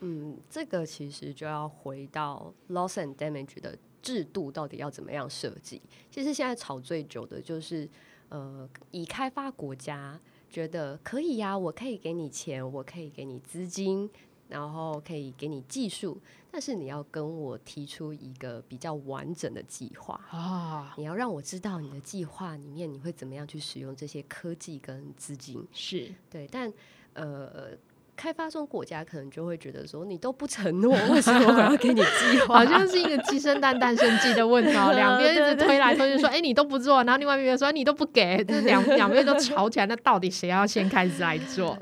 [0.00, 5.80] 嗯，这个其实就要回到 loss and damage 的制度到底要怎么样设计。
[6.10, 7.88] 其实现在吵最久的就是，
[8.28, 14.10] 呃，已开发国家觉得可以呀、我可以给你钱，我可以给你资金，
[14.48, 20.20] 然后可以给你技术，但是你要跟我提出一个比较完整的计划。
[20.30, 25.66] 啊、你要让我知道你的计划里面你会怎么样去使用这些科技跟资金。
[25.72, 26.70] 是对，但
[27.14, 27.70] 呃，
[28.22, 32.58] 开发中国家可能就会觉得说，你都不承诺，为什么我要给你计划？
[32.62, 41.76] 好像是一个鸡生蛋，蛋生鸡的问题哦， 两边一直推来推去，说，哎、你都不做，然后另外一边说你都不给，这两 两边都吵起来，那到底谁要先开始来做？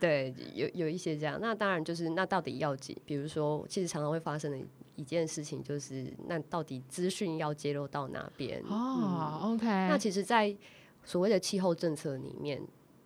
[0.00, 1.38] 对，有有一些这样。
[1.42, 2.96] 那当然就是，那到底要几？
[3.04, 4.58] 比如说，其实常常会发生的
[4.96, 8.62] 一件事情就是，那到底资讯要揭露到哪边？
[8.66, 10.56] 哦，OK，那其实，在
[11.04, 12.62] 所谓的气候政策里面，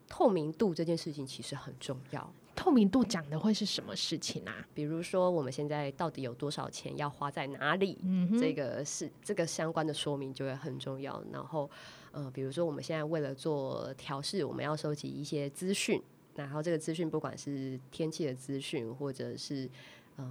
[0.08, 2.32] 透明度这件事情其实很重要。
[2.56, 4.66] 透明度讲的会是什么事情啊？
[4.74, 7.98] 比如说，我们现在到底有多少钱要花在哪里？
[8.02, 11.22] 嗯，这个是这个相关的说明就会很重要。
[11.30, 11.70] 然后，
[12.10, 16.02] 呃，比如说我们现在为了做调试，我们要收集一些资讯，
[16.34, 19.70] 然后这个资讯不管是天气的资讯，或者是
[20.16, 20.26] 呃，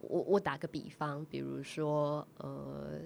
[0.00, 3.00] 我我打个比方，比如说呃。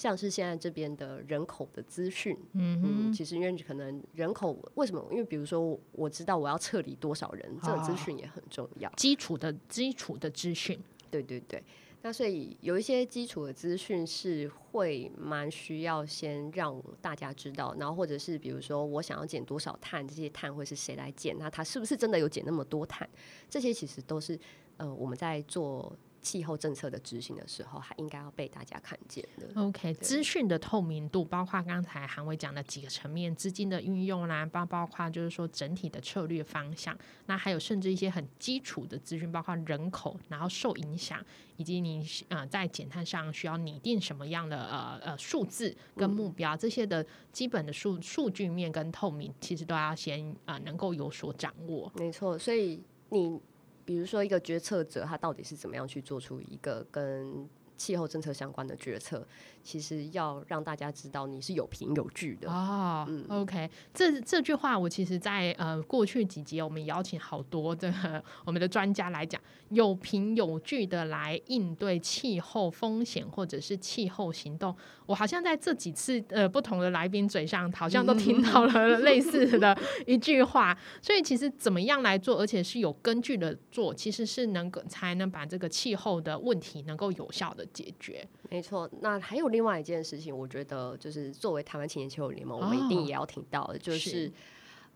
[0.00, 5.06] 像是现在这边的人口的资讯，嗯嗯，其实因为可能人口为什么？
[5.10, 8.90] 因为比如说我知道我要撤离多少人，这个资哦讯也很重要。
[8.96, 11.62] 基础的基础的资讯，对对对，
[12.00, 21.36] 那所以有一些基础的资讯是会蛮需要先让大家知道，然后或者是比如说我想要减多少碳，这些碳会是谁来减？
[21.38, 23.06] 那它是不是真的有减那么多碳？
[23.50, 24.40] 这些其实都是
[24.78, 29.48] 呃我们在做气候政策的执行的时候，还应该要被大家看见的。
[29.60, 41.24] OK，资讯的透明度，包括刚才韩伟讲的几个层面，资金的运用啦，包包括就是说整体的策略方向，那还有甚至一些很基础的资讯，包括人口，然后受影响，
[41.56, 51.90] 以及你呃在减碳上需要拟定什么样的呃呃数字跟目标，这些的基本的数数据面跟透明，其实都要先呃能够有所掌握。
[51.96, 53.40] 没错，所以你
[53.90, 57.44] 比如说一个决策者，他到底是怎么样去做出一个跟
[57.76, 59.26] 气候政策相关的决策，
[59.62, 62.50] 其实要让大家知道你是有凭有据的。
[62.50, 74.74] 哦、o k 这这句话我其实在呃过去几集我们邀请好多的我们的专家来讲，有凭有据的来应对气候风险或者是气候行动。
[75.06, 80.76] 我好像在这几次呃不同的来宾嘴上，好像都听到了 类似的一句话。
[81.02, 88.26] 所以其实怎么样来做，而且是有根据的做，其实是能够才能把这个气候的问题能够有效的解决。
[88.50, 94.30] 没错，那还有另外一件事情，我觉得就是作为台湾青年气候联盟，我们一定也要听到的，就是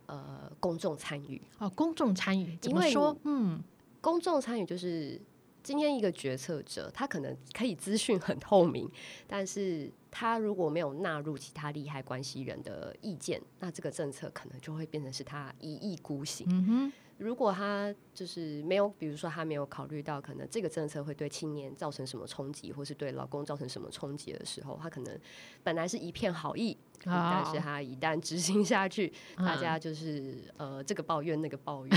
[0.07, 3.17] 呃公众参与哦，公众参与怎么说？
[3.23, 3.63] 嗯，
[4.01, 5.21] 公众参与就是
[5.63, 8.91] 今天一个决策者，他可能可以资讯很透明，
[9.29, 16.47] 但是他如果没有纳入其他利害关系人的意见，那这个政策可能就会变成是他一意孤行。
[16.51, 16.93] 嗯哼。
[17.19, 25.19] 如果他就是没有，比如说他没有考虑到可能这个政策会对青年造成什么冲击，或是对老公造成什么冲击的时候，他可能
[25.63, 26.77] 本来是一片好意。
[27.05, 31.97] 但是他一旦执行下去，大家就是呃这个抱怨那个抱怨，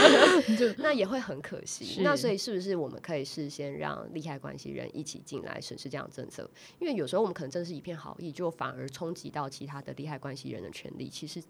[0.78, 2.02] 那也会很可惜。
[2.02, 6.48] 那所以是不是我们可以事先让利害关系人一起进来审视这样的政策？
[6.78, 11.08] 因为有时候我们可能真的是一片好意，就反而冲击到其他的利害关系人的权利。
[11.08, 11.42] 其实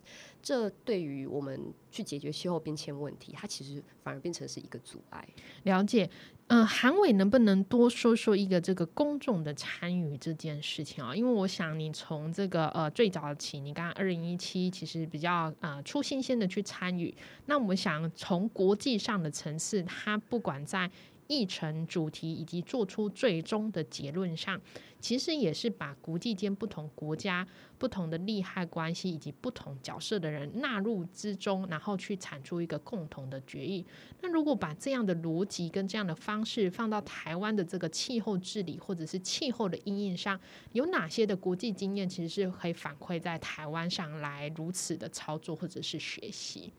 [0.43, 5.27] 这对于我们去解决气候变迁问题，它其实反而变成是一个阻碍。
[5.65, 6.09] 了解。
[6.55, 11.17] 嗯，韩伟能不能多说说一个这个公众的参与这件事情啊？
[11.17, 17.15] 因为我想你从这个呃最早起，你刚二零一七其实比较呃出新鲜的去参与，
[17.47, 20.91] 那我们想从国际上的层次，它不管在。
[21.33, 24.61] 议程主题以及做出最终的结论上，
[25.01, 27.47] 其实也是把国际间不同国家、
[27.79, 33.87] 不同的利害关系以及不同角色的人纳入之中，然后去产出一个共同的决议。
[34.21, 40.39] 那如果把这样的逻辑跟这样的方式放到台湾的这个气候治理或者是气候的应应上，
[40.73, 46.73] 有哪些的国际经验其实是可以反馈在台湾上来如此的操作或者是学习？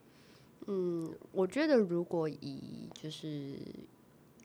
[0.67, 3.57] 嗯，我觉得如果以就是。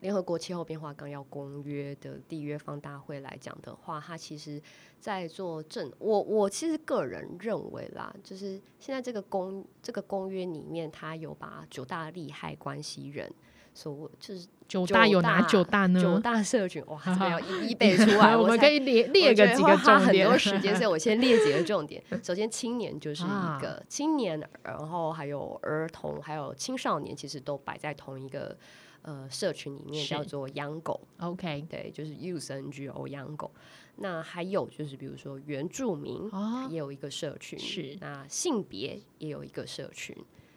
[0.01, 4.61] 联合国气候变化纲要公约的缔约方大会来讲的话，它其实
[4.99, 13.29] 在做正我我其实个人认为啦，就是现在这个公这个公约里面，它有把九大利害关系人
[13.73, 16.01] 所就是九大有哪九大呢？
[16.01, 20.25] 九大社群哇，这个要一 一背出来， 我们可以列列个几个重点。
[20.25, 22.01] 很多时间，所以我先列几个重点。
[22.23, 28.57] 首先，青年就是一个青年，然后还有儿童，还有青少年，其实都摆在同一个。
[29.01, 33.51] 呃，社群里面叫做养狗，OK，对，就是 use NGO 养狗。
[33.97, 36.29] 那还有就是，比如说原住民
[36.69, 37.97] 也有一个社群，是。
[37.99, 40.15] 那性别也有一个社群，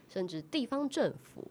[0.09, 1.46] 甚至地方政府、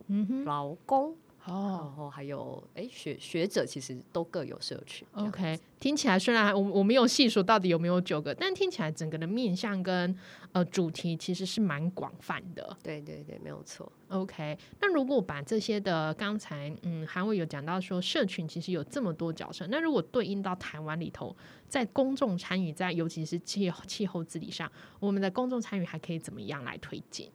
[0.46, 1.16] 劳工。
[1.46, 5.08] 哦，然后还有哎，学学者其实都各有社群。
[5.14, 10.16] OK，听起来虽然我我没有细数到底有没有九个，但听起来整个的面向跟
[10.52, 12.78] 呃主题其实是蛮广泛的。
[12.84, 13.92] 对对对，没有错。
[14.10, 21.36] OK，那如果把这些的刚才嗯韩伟有讲到说社群其实有这么多角色，那如果对应到台湾里头，
[21.68, 27.32] 在公众参与在尤其是气气候治理上，我们的公众参与还可以怎么样来推进？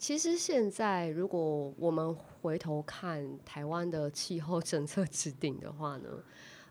[0.00, 6.08] 其实现在，如果我们回头看台湾的气候 政策制定的话呢，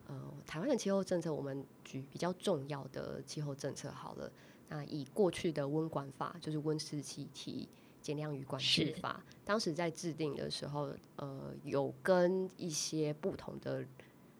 [0.08, 4.32] 呃，台湾的气候政策，我们举比较重要的气候政策好了。
[4.68, 7.70] 那以过去的温管法，就是温室气体
[8.02, 13.86] 减量与管制法，当时在制定的时候，呃，有跟一些不同的，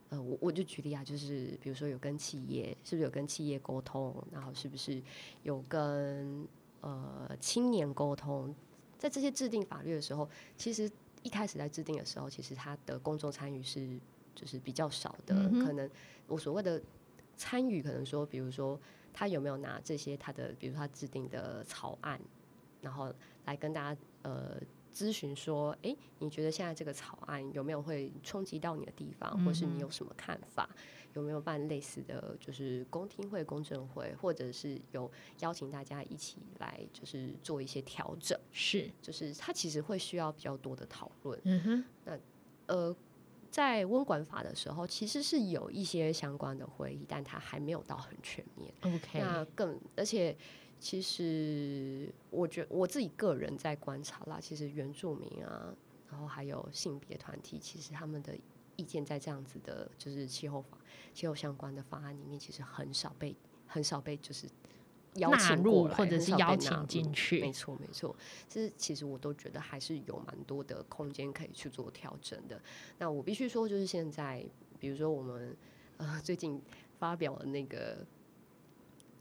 [0.10, 5.00] 呃，我我就举例啊，就是比如说有跟企业，是不是有跟企业沟通，然后是不是
[5.44, 6.48] 有跟
[6.82, 8.52] 呃青年沟通？
[9.00, 10.92] 在这些制定法律的时候，其实
[11.24, 13.98] 一开始在制定的时候，其实他的公众参与是
[14.36, 15.50] 就是比较少的。
[15.66, 15.90] 可能
[16.28, 16.80] 我所谓的
[17.36, 18.80] 参与，可能说，比如说
[19.12, 22.22] 他有没有拿这些他的，比如他制定的草案，
[22.82, 23.12] 然后
[23.46, 24.60] 来跟大家呃。
[24.92, 30.68] 咨询说：“哎，你觉得现在这个草案有没有会冲击到你的地方，或是你有什么看法？
[31.14, 38.40] 有没有办类似的就是公听会、公证会，或者是有邀请大家一起来，就是做一些调整？
[38.52, 41.40] 是，就是它其实会需要比较多的讨论。
[41.44, 42.20] 嗯哼，那
[42.68, 42.96] 呃，
[43.50, 48.74] 在温管法的时候，其实是有一些相关的会议，但它还没有到很全面。
[48.82, 50.36] OK，那更而且。”
[50.82, 55.76] 其实，我觉我自己个人在观察啦，其实原住民啊，
[56.10, 58.34] 然后还有性别团体，其实他们的
[58.80, 60.78] 意见在这样子的，就是气候法、
[61.14, 63.36] 气候相关的方案里面，其实很少被
[63.68, 64.48] 很少被就是
[65.16, 68.16] 邀请过来或者是邀请进去没错没错，
[68.48, 72.62] 这是其实我都觉得还是有蛮多的空间可以去做调整的。
[72.98, 74.46] 那我必须说，就是现在，
[74.80, 75.54] 比如说我们
[75.98, 76.62] 呃最近
[76.98, 78.06] 发表了那个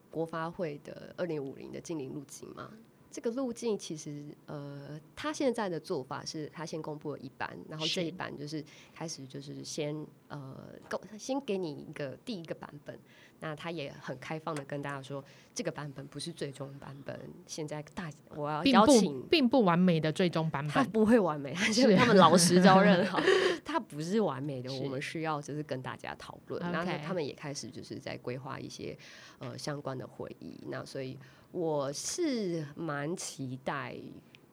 [0.09, 2.71] 国发会的二零五零的近邻路径嘛。
[3.11, 8.63] 这个路径其实，呃，他现在的做法是，他先公布了一版，然后这一版就是
[8.95, 10.57] 开始就是先呃，
[10.89, 12.99] 够先给你一个第一个版本，
[13.41, 20.85] 那他也很开放的跟大家说，这个版本不是最终版本，现在大我要邀请并不完美的最终版本他。
[20.85, 23.19] 不会完美，是是他们老实招认好，
[23.65, 26.61] 他不是完美的，我们需要就是跟大家讨论。
[26.73, 28.97] 然后他们也开始就是在规划一些
[29.39, 30.61] 呃相关的会议。
[30.67, 31.19] 那所以
[31.53, 33.97] 我是蛮期待。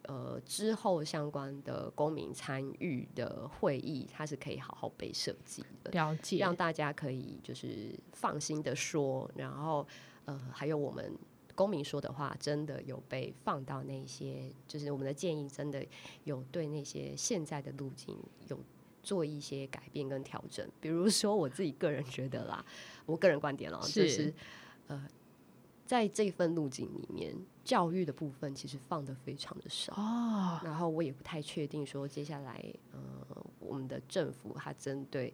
[0.07, 5.89] 呃，之后相关的公民参与的会议，它是可以好好被设计的。
[5.93, 9.83] 了解，让大家可以就是放心的说，然后
[10.25, 11.11] 呃，还有我们
[11.55, 15.83] 公民说的话，真的有被放到那些，就是我们的建议，真的
[16.23, 18.15] 有对那些现在的路径
[18.47, 18.59] 有
[19.01, 20.69] 做一些改变跟调整。
[20.79, 22.63] 比如说，我自己个人觉得啦，
[23.07, 24.33] 我个人观点哦，就是是
[24.85, 25.07] 呃，
[25.85, 29.93] 在这份路径里面，教育的部分其实放的非常的少。
[29.93, 32.99] 哦，然后我也不太确定说接下来呃
[33.59, 35.33] 我们的政府它针对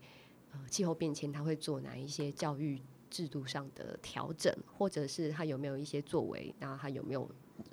[0.52, 7.30] 呃气候变迁，它会做哪一些教育制度上的调整，或者是它有没有一些作为，然后它有没有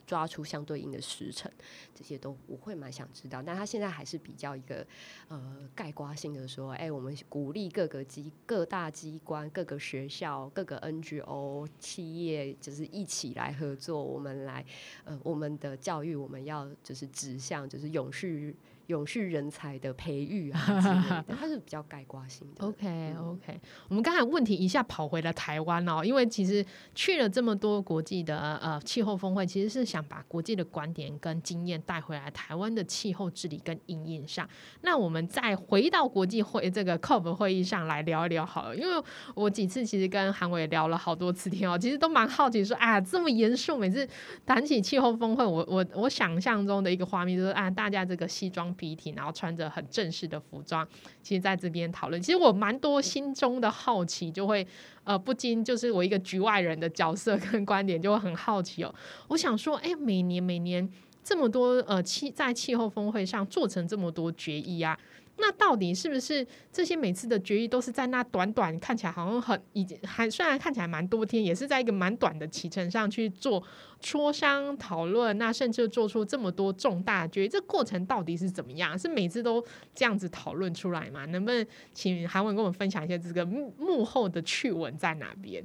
[0.07, 1.51] 抓出相对应的时辰，
[1.95, 3.43] 这些都我会蛮想知道。
[3.43, 4.87] 但他现在还是比较一个
[5.29, 14.65] 呃概括性的说，哎，我们鼓励各个机各大机关、各个学校、各个 NGO 企业，就是一起来合作，我们来
[15.05, 18.55] 呃我们的教育，我们要就是指向就是永续。
[18.89, 22.67] 永续人才的培育啊 之类的，它是比较概括性的。
[22.67, 26.65] OK OK，我们刚才问题一下跑回了台湾哦，因为其实
[26.95, 34.49] 去了这么多国际的呃气候峰会，其实是想把国际的观点跟经验带回来台湾的气候治理跟应应上。
[34.81, 39.03] 那我们再回到国际会这个 COP 会议上来聊一聊好了，因为
[39.35, 44.09] 我几次其实跟韩伟聊了好多次天哦，其实都蛮好奇说啊这么严肃，每次
[44.47, 50.89] 谈起气候峰会，我我我想象中的一个画面就是啊大家这个西装笔挺，然后穿着很正式的服装。
[51.23, 54.67] 其实在这边讨论，其实我蛮多心中的好奇，就会
[55.05, 58.95] 呃不禁就是我一个局外人的角色跟观点，就会很好奇哦。
[59.27, 60.89] 我想说，哎，每年每年
[61.23, 64.99] 这么多呃气在气候峰会上做成这么多决议啊，
[65.41, 73.63] 那到底是不是这些每次的决议都是在那短短看起来好像很已经还虽然看起来蛮多天，也是在一个蛮短的期程上去做
[74.03, 78.99] 磋商讨论，那甚至做出这么多重大决议，这过程到底是怎么样？
[78.99, 79.65] 是每次都
[79.95, 81.25] 这样子讨论出来吗？
[81.27, 85.65] 能不能请韩文跟我们分享一下这个幕幕后的趣闻在哪边？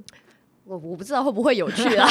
[0.64, 2.08] 我我不知道会不会有趣啊，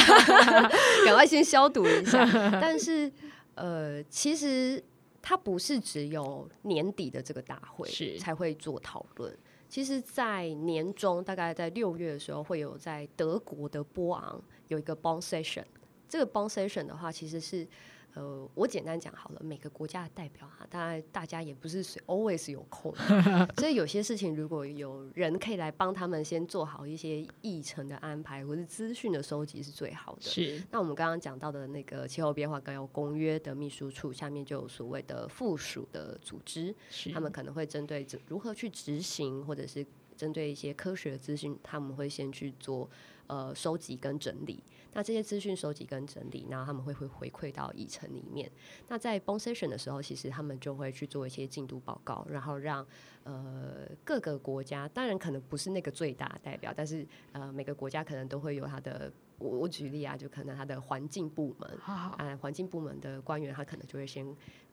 [1.04, 2.24] 赶快先消毒一下。
[2.60, 3.10] 但是
[3.56, 4.80] 呃，其实
[5.26, 9.34] 它不是只有年底的这个大会是才会做讨论。
[9.70, 15.64] 其实，在年中，大概在六月的时候，会有在德国的波昂有一个 Bond Session。
[16.06, 17.66] 这个 Bond Session 的话，其实是
[18.14, 22.94] 呃，我简单讲好了，每个国家的代表啊，当然大家也不是随 always 有空，
[23.58, 30.22] 所以有些事情如果有人可以来帮他们先做好一些议程的安排，或是资讯的收集是最好的。
[30.22, 39.84] 是那我们刚刚讲到的那个气候变化纲要公约的秘书处下面就有所谓的附属的组织，是，他们可能会针对这如何去执行，或者是
[40.16, 42.88] 针对一些科学的资讯，他们会先去做
[43.26, 44.62] 呃收集跟整理。
[44.94, 48.50] 那这些资讯收集跟整理，然后他们会会回馈到议程里面。
[48.88, 52.86] 那在 Bond Session 的时候，其实他们就会去做一些进度报告，然后让
[53.24, 59.12] 呃各个国家，当然可能不是那个最大的代表，但是呃每个国家可能都会有他的。
[59.36, 64.24] 我我举例啊，就可能他的环境部门，好好啊，环境部门的官员，他可能就会先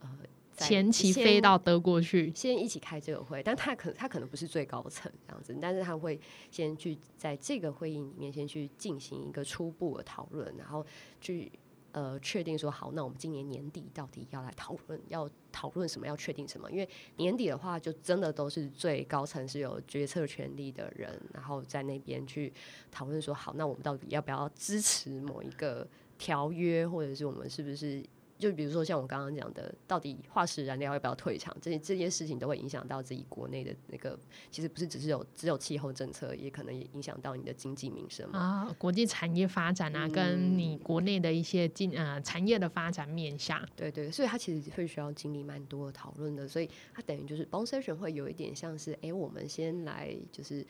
[0.02, 0.30] 呃在
[0.68, 10.86] 前期飞到德国去，先一起开这个会，但他可他可能不是最高层这样子，但是他会先去在这个会议里面先去进行一个初步的讨论，然后
[11.20, 11.52] 去
[11.92, 16.72] 呃确定说好，那我们今年年底到底要来讨论，要讨论什么，要确定什么？
[16.72, 16.88] 因为
[17.18, 22.54] 年底的话，就真的都是最高层是有决策权力的人，然后在那边去
[22.90, 25.88] 讨论说好，那我们到底要不要支持某一个
[26.18, 28.04] 条约，或者是我们是不是？
[28.42, 34.20] 就比如说像我刚刚讲的，到底化石燃料要不要退场，这些这些事情都会影响到自己国内的那个，
[34.50, 38.40] 其实不是只是有只有气候政策，也可能也影响到你的经济民生嘛。
[38.40, 50.66] 啊，国际产业发展啊，跟你国内的一些经呃产业的发展面向，对对，所以它其实会需要经历蛮多的讨论的，所以它等于就是 bond session 会有一点像是，哎，我们先来就是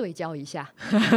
[0.00, 0.66] 对焦一下，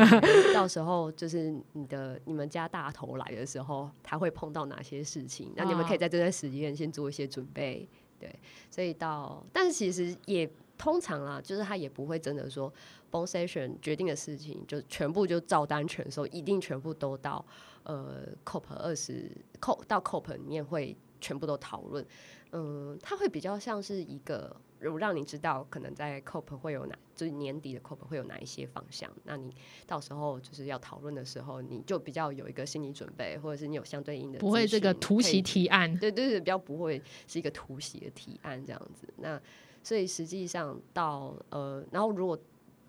[0.54, 5.54] 到时候就是你的你们家大头来的时候，他会碰到哪些事情？
[5.56, 7.88] 那你们可以在这段时间先做一些准备。
[8.20, 8.38] 对，
[8.70, 12.70] 所以到，但是其实也通常啊，就是他也不会真的说
[13.10, 17.46] b o n session 决定的事情就全部就照单全收，一定全部都到
[17.84, 19.32] 呃 cop 二十
[19.62, 22.06] cop 到 cop 里面会全部都讨论。
[22.52, 24.54] 嗯，他会比较像是一个，
[24.84, 29.56] 如让你知道可能在 COP 会有哪，就是年底的 COP 会有哪一些方向，那你
[29.88, 39.08] 到时候就是要讨论的时候，你就比较有一个心理准备，或者是你有相对应的，不会这个突袭提案，对对对，比较不会是一个突袭的提案这样子。
[39.18, 39.42] 那
[39.82, 42.38] 所以实际上到呃，然后如果。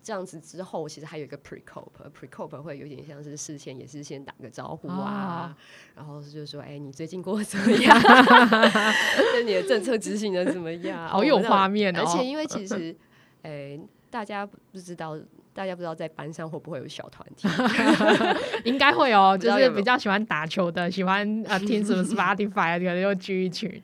[0.05, 5.57] 这样子之后，其实还有一个 pre cop，pre cop 会有点像是事先也是先打个招呼啊，
[5.95, 7.99] 然后就是说，哎，你最近过得怎么样？
[9.33, 11.07] 那你的政策执行的怎么样？
[11.09, 12.01] 好有画面哦！
[12.01, 12.95] 而且因为其实，
[13.41, 13.79] 哎，
[14.11, 15.17] 大家不知道，
[15.55, 17.47] 大家不知道在班上会不会有小团体？
[18.63, 23.81] 应该会哦，就是比较喜欢打球的，喜欢呃听什么 Spotify 可能又聚一群。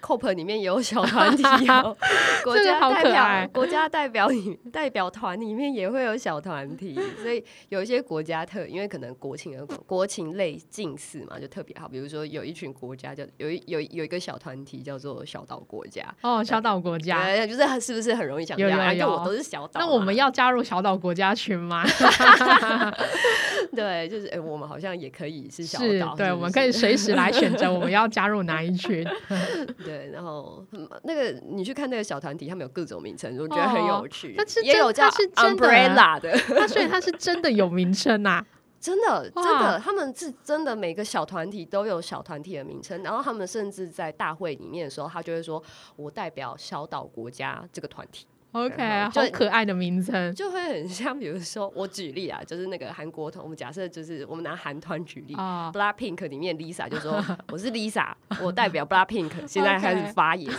[0.00, 1.96] COP 里面也有小团体哦，
[2.44, 11.88] 国家代表国家代表里代表团里面也会有小团体，所以有一些国家特，因为可能国情的国情类近似嘛，就特别好。
[11.88, 18.58] 比如说有一群国家叫有一有有一个小团体叫做小岛国家哦，小岛国家，就是是不是很容易想？
[18.58, 19.80] 有有有，我都是小岛。
[19.80, 21.84] 那我们要加入小岛国家群吗？
[23.74, 29.06] 对，就是哎，我们好像也可以是小岛，对，我们可以随时来选择我们要加入哪一群。
[29.90, 30.64] 对，然后
[31.02, 34.36] 那个你去看那个小团体，他们有各种名称，我觉得很有趣。
[34.62, 38.46] 也有叫 umbrella 的，他所以他是真的有名称啊，
[38.78, 45.60] 真的真的，他们是真的每个小团体都有小团体的名称，然后他们甚至在大会里面的时候，他就会说
[45.96, 48.26] 我代表小岛国家这个团体。
[48.52, 60.52] OK，好可爱的名称，就会很像，比如说我举例啊，就是那个韩国团，我们假设就是我们拿韩团举例，Black Pink 里面 Lisa 就说 我是 Lisa，我代表 Black Pink， 现在开始发言，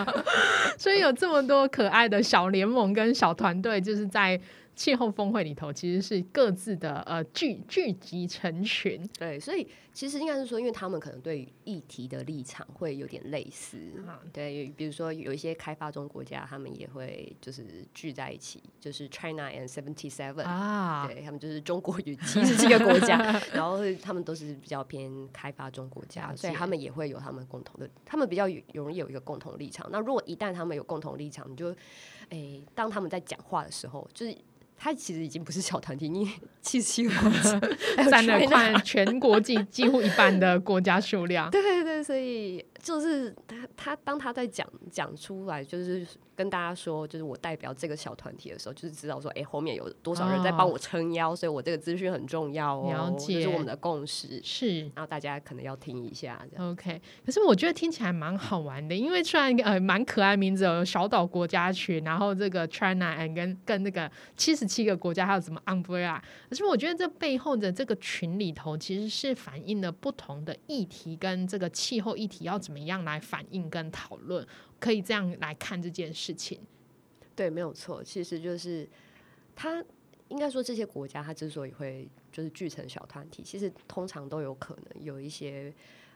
[0.78, 4.40] 所以有这么多可爱的小联盟跟小团队，就是在。
[4.78, 13.76] 气候峰会里头其实是各自的呃聚聚集成群，对，所以其实应该是说，因为他们可能对议题的立场会有点类似，
[14.32, 23.18] 对，比如说有一些开发中国家，他们也会就是聚在一起，就是 China and Seventy Seven 啊，对他们就是中国与七十七个国家，
[23.52, 29.88] 然后他们都是比较偏开发中国家，所以他们也会有他们共同的，他们比较容易有一个共同立场。
[29.90, 31.74] 那如果一旦他们有共同立场，你就
[32.28, 34.38] 诶，当他们在讲话的时候，就是。
[34.78, 36.30] 它其实已经不是小团体，你
[36.62, 37.60] 七十七个国家，
[38.08, 41.50] 占了快全国近几乎一半的国家数量。
[41.52, 46.06] 对对对，所以就是他他当他在讲讲出来，就是。
[46.38, 54.40] 跟大家说，就是我代表这个小团体的时候，就是知道说，哎，后面有多少人在帮我撑腰，所以我这个资讯很重要哦，这是我们的共识。
[54.44, 56.40] 是，然后大家可能要听一下。
[56.56, 74.46] OK，可是我觉得听起来蛮好玩的，因为虽然呃蛮可爱名字，有小岛国家群，然后这个 China and 跟跟那个七十七个国家，还有什么 Umbrella，可是我觉得这背后的这个群里头，其实是反映了不同的议题跟这个气候议题要怎么样来反应跟讨论。
[74.78, 76.60] 可以这样来看这件事情，
[77.34, 78.04] 对，没有错。
[78.04, 78.86] 其实就是
[79.56, 79.82] 他
[80.28, 85.72] 应该说，这些国家他之所以会就是聚成小团体，其实通常都有可能有一些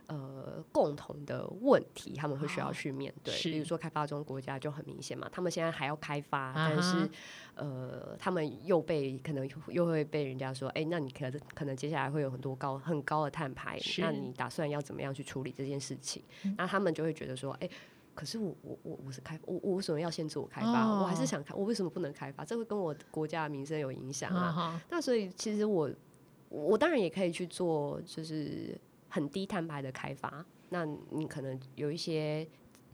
[0.06, 3.34] 呃共同的问题，他们会需要去面对。
[3.42, 7.08] 比如说开发中国家就很明显嘛，他们现在还要开发，但是
[7.54, 16.22] 呃，他们又被可能又会被人家说，哎，那你可能可能接下来会有很多高很高的碳排，那你打算要怎么样去处理这件事情？
[16.56, 17.68] 那他们就会觉得说，哎。
[18.14, 21.00] 可是我我我我是开我我为什么要限制我开发？
[21.00, 22.44] 我还是想开，我为什么不能开发？
[22.44, 24.78] 这会跟我国家的民生有影响啊。
[24.90, 25.90] 那所以其实我
[26.50, 28.78] 我当然也可以去做，就是
[29.12, 30.44] 很低碳排的开发。
[30.70, 32.46] 那你可能有一些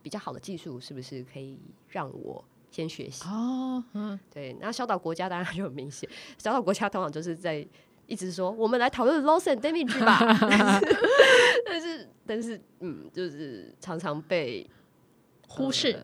[0.03, 1.59] 比较好的技术，是不是可以
[1.89, 3.25] 让我先学习？
[3.29, 4.57] 哦，嗯，对。
[4.61, 7.67] 那小岛国家当然就很明显，小岛国家通常就是在
[8.07, 10.19] 一直说我们来讨论 loss and damage 吧。
[11.65, 14.69] 但是但是嗯，就是常常被。
[15.51, 15.99] 忽视，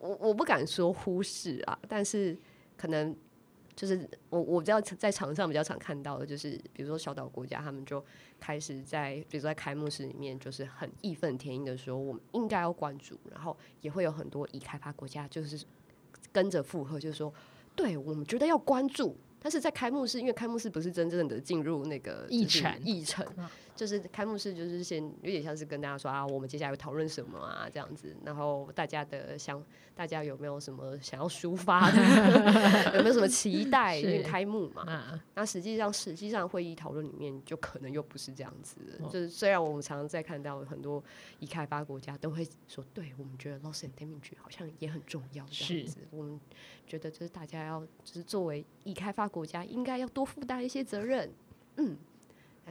[0.00, 2.36] 我我不敢说忽视啊，但是
[2.76, 3.16] 可能
[3.76, 8.04] 就是我我比较在场上比较常看到的，就是比如说小岛国家，他们就
[8.40, 15.62] 开始在比如说在开幕式里面，就是很义愤填膺的说，我们应该要关注，然后也会有很多已开发国家就是
[16.32, 17.32] 跟着附和，就是说，
[17.76, 23.26] 对我们觉得要关注，但是在开幕式，因为开幕式不是真正的进入那个议程，议程。
[23.80, 28.14] 就是开幕式，就是先有点像是跟大家说啊，我们接下来会讨论什么啊，这样子。
[28.26, 29.64] 然后大家的想，
[29.94, 31.96] 大家有没有什么想要抒发的？
[32.94, 33.96] 有没有什么期待？
[33.98, 35.18] 因为开幕嘛。
[35.34, 38.76] 那实际上，实际上会议讨论里面就可能又不是这样子。
[39.04, 41.02] 就是虽然我们常常在看到很多
[41.38, 46.00] 已开发国家都会说，对我们觉得 loss and damage 好像也很重要这样子。
[46.10, 46.38] 我们
[46.86, 51.32] 觉得就是大家要，就是作为已开发国家，应该要多负担一些责任。
[51.76, 51.96] 嗯。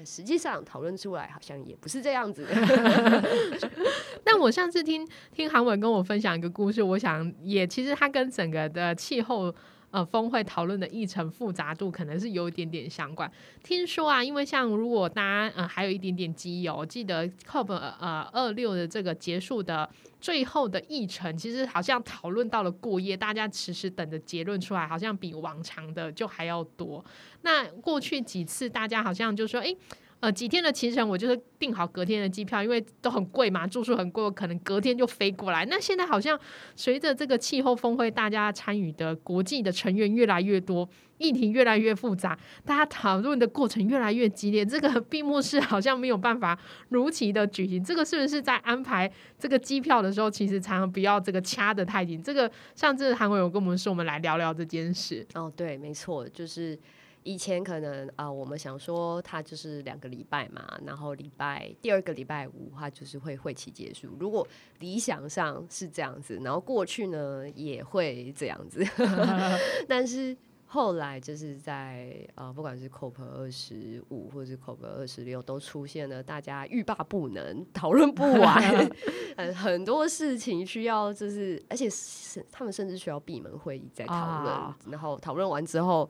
[0.05, 2.47] 实际上讨论出来好像也不是这样子。
[4.23, 9.53] 但我上次听听韩文跟我分享一个故事，我想也其实它跟整个的气候。
[9.91, 13.31] 呃，峰会讨论的议程复杂度可能是有一点点相关。
[13.63, 19.89] 听说啊，因为像如果大家呃还有一点点机油，记得 COP 呃二六的这个结束的
[20.21, 27.03] 最后的议程，其实好像讨论到了过夜，大家迟迟等着结论出来，好像比往常的就还要多。
[27.41, 29.75] 那过去几次大家好像就说，哎。
[30.21, 35.65] 呃，几天的行程我就是订好隔天的机票，因为都很贵嘛，住宿很贵，可能隔天就飞过来。
[35.67, 36.37] 那现在好像
[36.75, 40.89] 随着这个气候峰会，大家参与的国际的成员越来越多，
[41.19, 44.65] 议题越来越复杂，大家讨论的过程越来越激烈。
[44.65, 46.59] 这个 闭幕式好像没有办法
[46.89, 52.21] 如期的举行，这个是不是在安排这个机票的时候，其实常常不要这个掐得太紧？
[52.21, 55.25] 这个上次韩伟有跟我们说，我们来聊聊这件事。
[55.35, 56.77] 哦，对，没错，就是。
[57.23, 64.07] 以前可能啊，我们想说它就是两个礼拜嘛，然后礼拜第二个礼拜五它就是会会期结束。
[64.19, 64.47] 如果
[64.79, 68.83] 理想上是这样子，然后过去呢也会这样子，
[69.87, 78.89] 但是后来就是在呃，不管是 COP 二十五或者是 COP 二十六，都出现了大家欲罢不能、讨论不完，
[79.35, 86.09] 很很多事情需要就是，而且是他们甚至需要闭门会议在讨论，然后讨论完之后。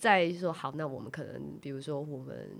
[0.00, 2.50] 再说好，那我们可能，比如说我们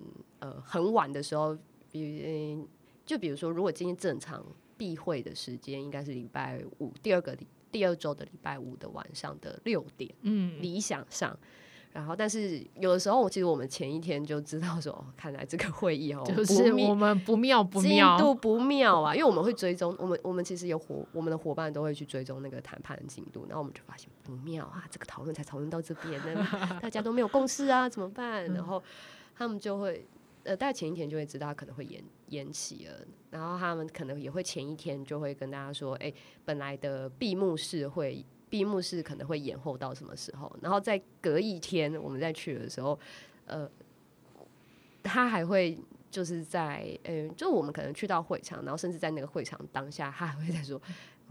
[0.40, 1.56] 呃很晚的时候，
[1.90, 2.68] 比如
[3.06, 4.44] 就比如说，如果今天正常
[4.76, 7.34] 闭会的时间应该是礼拜五，第二个
[7.72, 11.36] 第二周的礼拜五的晚上的六点，嗯，理想上。
[11.92, 19.12] 然后，但是有的时候，其实我们前一天就知道说，哦看来这个会议哦，就是我们不妙不妙，进度不妙啊。
[19.12, 23.44] 因为我们会追踪，我们我们其实有伙，我们的伙伴都会去追踪那个谈判的进度。
[23.48, 26.34] 然后我们就发现不妙啊，这个讨论才讨论到这边，那
[26.78, 28.44] 大家都没有共识啊，怎么办？
[28.54, 28.80] 然后
[29.36, 30.06] 他们就会
[30.44, 33.04] 呃，大概前一天就会知道可能会延延期了。
[33.30, 36.12] 然后他们可能也会前一天就会跟大家说，哎，
[36.44, 38.24] 本来的闭幕式会。
[38.50, 40.54] 闭幕式可能会延后到什么时候？
[40.60, 42.98] 然后再隔一天，我们再去的时候，
[43.46, 43.66] 呃，
[45.02, 45.78] 他还会
[46.10, 50.78] 就是在，嗯，就我们可能去到会场，然后甚至在那个会场当下，他还会在说，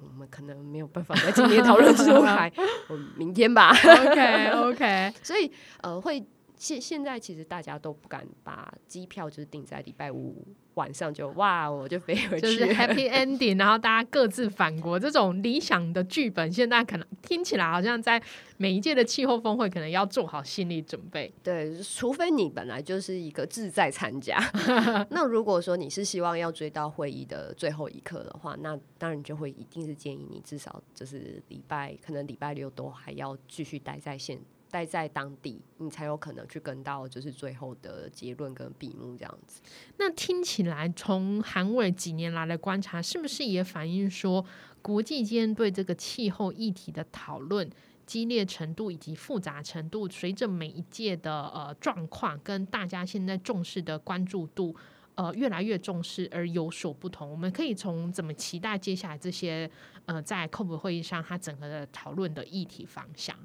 [0.02, 2.52] 我们可能没有办法在今天讨论出来，
[2.90, 3.72] 我明天吧。
[3.72, 5.52] OK OK，所以
[5.82, 6.26] 呃会。
[6.60, 18.22] 现现在其实大家都不敢把机票就是定在礼拜五晚上就哇我就飞回去，就是 happy ending，然后大家各自返国这种理想的剧本，现在可能听起来好像在
[18.58, 21.34] 每一届的气候峰会可能要做好心理准备。
[21.42, 24.38] 对，除非你本来就是一个志在参加，
[25.12, 34.38] 那如果说你是希望要追到会议的最后一刻的话，那当然就会一定是建议你至少就是礼拜可能礼拜六都还要继续待在线。
[34.70, 39.62] 待在当地，你才有可能去跟到就是最后的结论跟闭幕这样子。
[39.98, 44.46] 那听起来，从韩伟几年来的观察，是不是也反映说，
[44.82, 47.70] 国际间对这个气候议题的讨论
[48.06, 54.76] 激烈程度以及复杂程度，随着每一届的呃状况跟大家现在重视的关注度
[55.16, 57.30] 呃越来越重视而有所不同？
[57.30, 59.70] 我们可以从怎么期待接下来这些
[60.06, 63.36] 呃在 COP 会议上它整个的讨论的议题方向？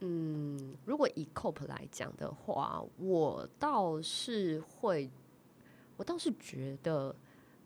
[0.00, 5.10] 嗯，如果以 COP 来讲的话，我倒是会，
[5.96, 7.14] 我倒是觉得，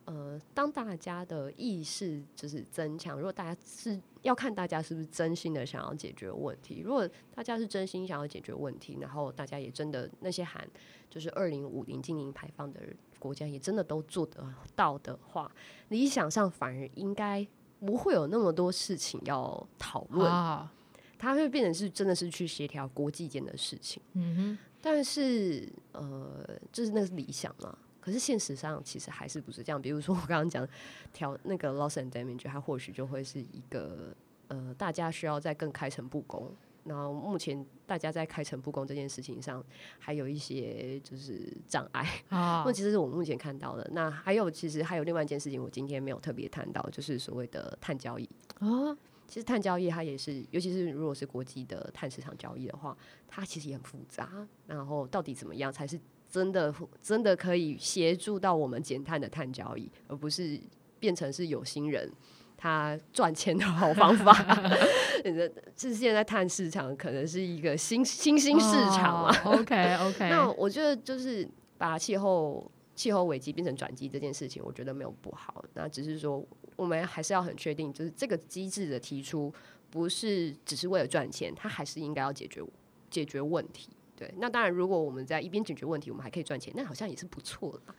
[0.04, 10.68] 呃，当大家的意识就是增强，如果大家是要看大家是不是真心的想要解决问题，如果大家是真心想要解决问题，然后大家也真的那些喊
[11.10, 12.80] 就是二零五零净零排放的
[13.18, 15.50] 国家也真的都做得到的话，
[15.88, 17.44] 理想上反而应该
[17.80, 20.72] 不会有那么多事情要讨论啊。
[21.18, 24.58] 它会变成是真的是去协调国际间的事情，嗯哼。
[24.80, 27.76] 但是呃，就是那是理想嘛。
[28.00, 29.82] 可是现实上其实还是不是这样。
[29.82, 30.66] 比如说我刚刚讲
[31.12, 34.14] 调那个 loss and damage，它或许就会是一个
[34.46, 36.50] 呃，大家需要在更开诚布公。
[36.84, 39.62] 然后目前大家在开诚布公这件事情上
[39.98, 42.62] 还有一些就是障碍啊。
[42.64, 43.86] 那其实是我目前看到的。
[43.92, 48.26] 那还有其实还有另外一件事情，我今天没有特别谈到，就是所谓的碳交易
[48.60, 48.96] 啊。
[49.28, 52.96] 其实碳交易它也是，尤其是如果是国际的碳市场交易的话，
[53.28, 54.48] 它其实也很复杂。
[54.66, 56.00] 然后到底怎么样才是
[56.30, 60.58] 真的真的可以协助到我们减碳的碳交易，而不是
[60.98, 62.10] 变成是有心人
[62.56, 64.32] 他赚钱的好方法。
[65.76, 70.30] 这现在碳市场可能是一个新新兴市场嘛？OK OK。
[70.30, 75.62] 那我觉得就是把气候气候危机变成转机这件事情，我觉得没有不好。
[75.74, 76.44] 那只是说
[76.78, 79.52] 我们还是要很确定，就是这个机制的提出
[79.90, 82.62] 不是只是为了赚钱，它还是应该要解决
[83.10, 83.88] 解决问题。
[84.14, 87.94] 对，那当然，如果我们在一边解决问题，我们还可以赚钱，那好像也是不错的。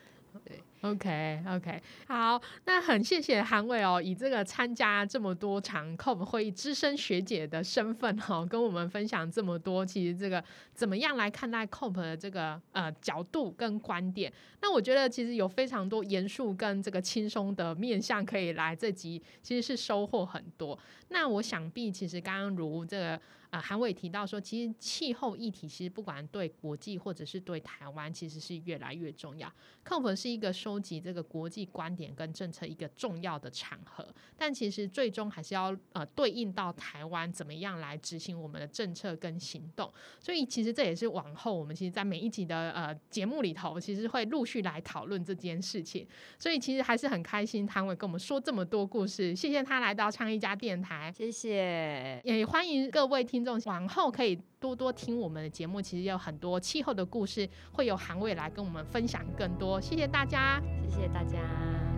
[0.45, 14.31] 对，OK OK，好，那很谢谢韩伟哦，以这个参加这么多场 COP 会议资深学姐的身份哈， 跟我们分享这么多，其实这个怎么样来看待 COP 的这个呃角度跟观点？
[14.61, 20.77] 那我觉得其实有非常多严肃跟这个轻松的面向可以来这集，其实是收获很多。
[21.09, 23.19] 那我想必其实刚刚如这个。
[23.49, 29.51] 啊，韩伟提到说，其实气候议题其实不管对国际或者是对台湾，其实是越来越重要。
[29.83, 39.91] COP 是一个收集这个国际观点跟政策一个重要的场合，但其实最终还是要呃对应到台湾怎么样来执行我们的政策跟行动。
[40.19, 46.07] 所以其实这也是往后我们其实，在每一集的呃节目里头，其实会陆续来讨论这件事情。
[46.37, 53.38] 所以其实还是很开心，韩伟跟我们说这么多故事，谢谢他来到昌一家电台，谢谢，也欢迎各位听。
[53.39, 59.79] 听众往后可以多多听我们的节目，其实有很多气候的故事，会有韩伟来跟我们分享更多。
[59.79, 61.88] 谢谢大家，谢谢大家。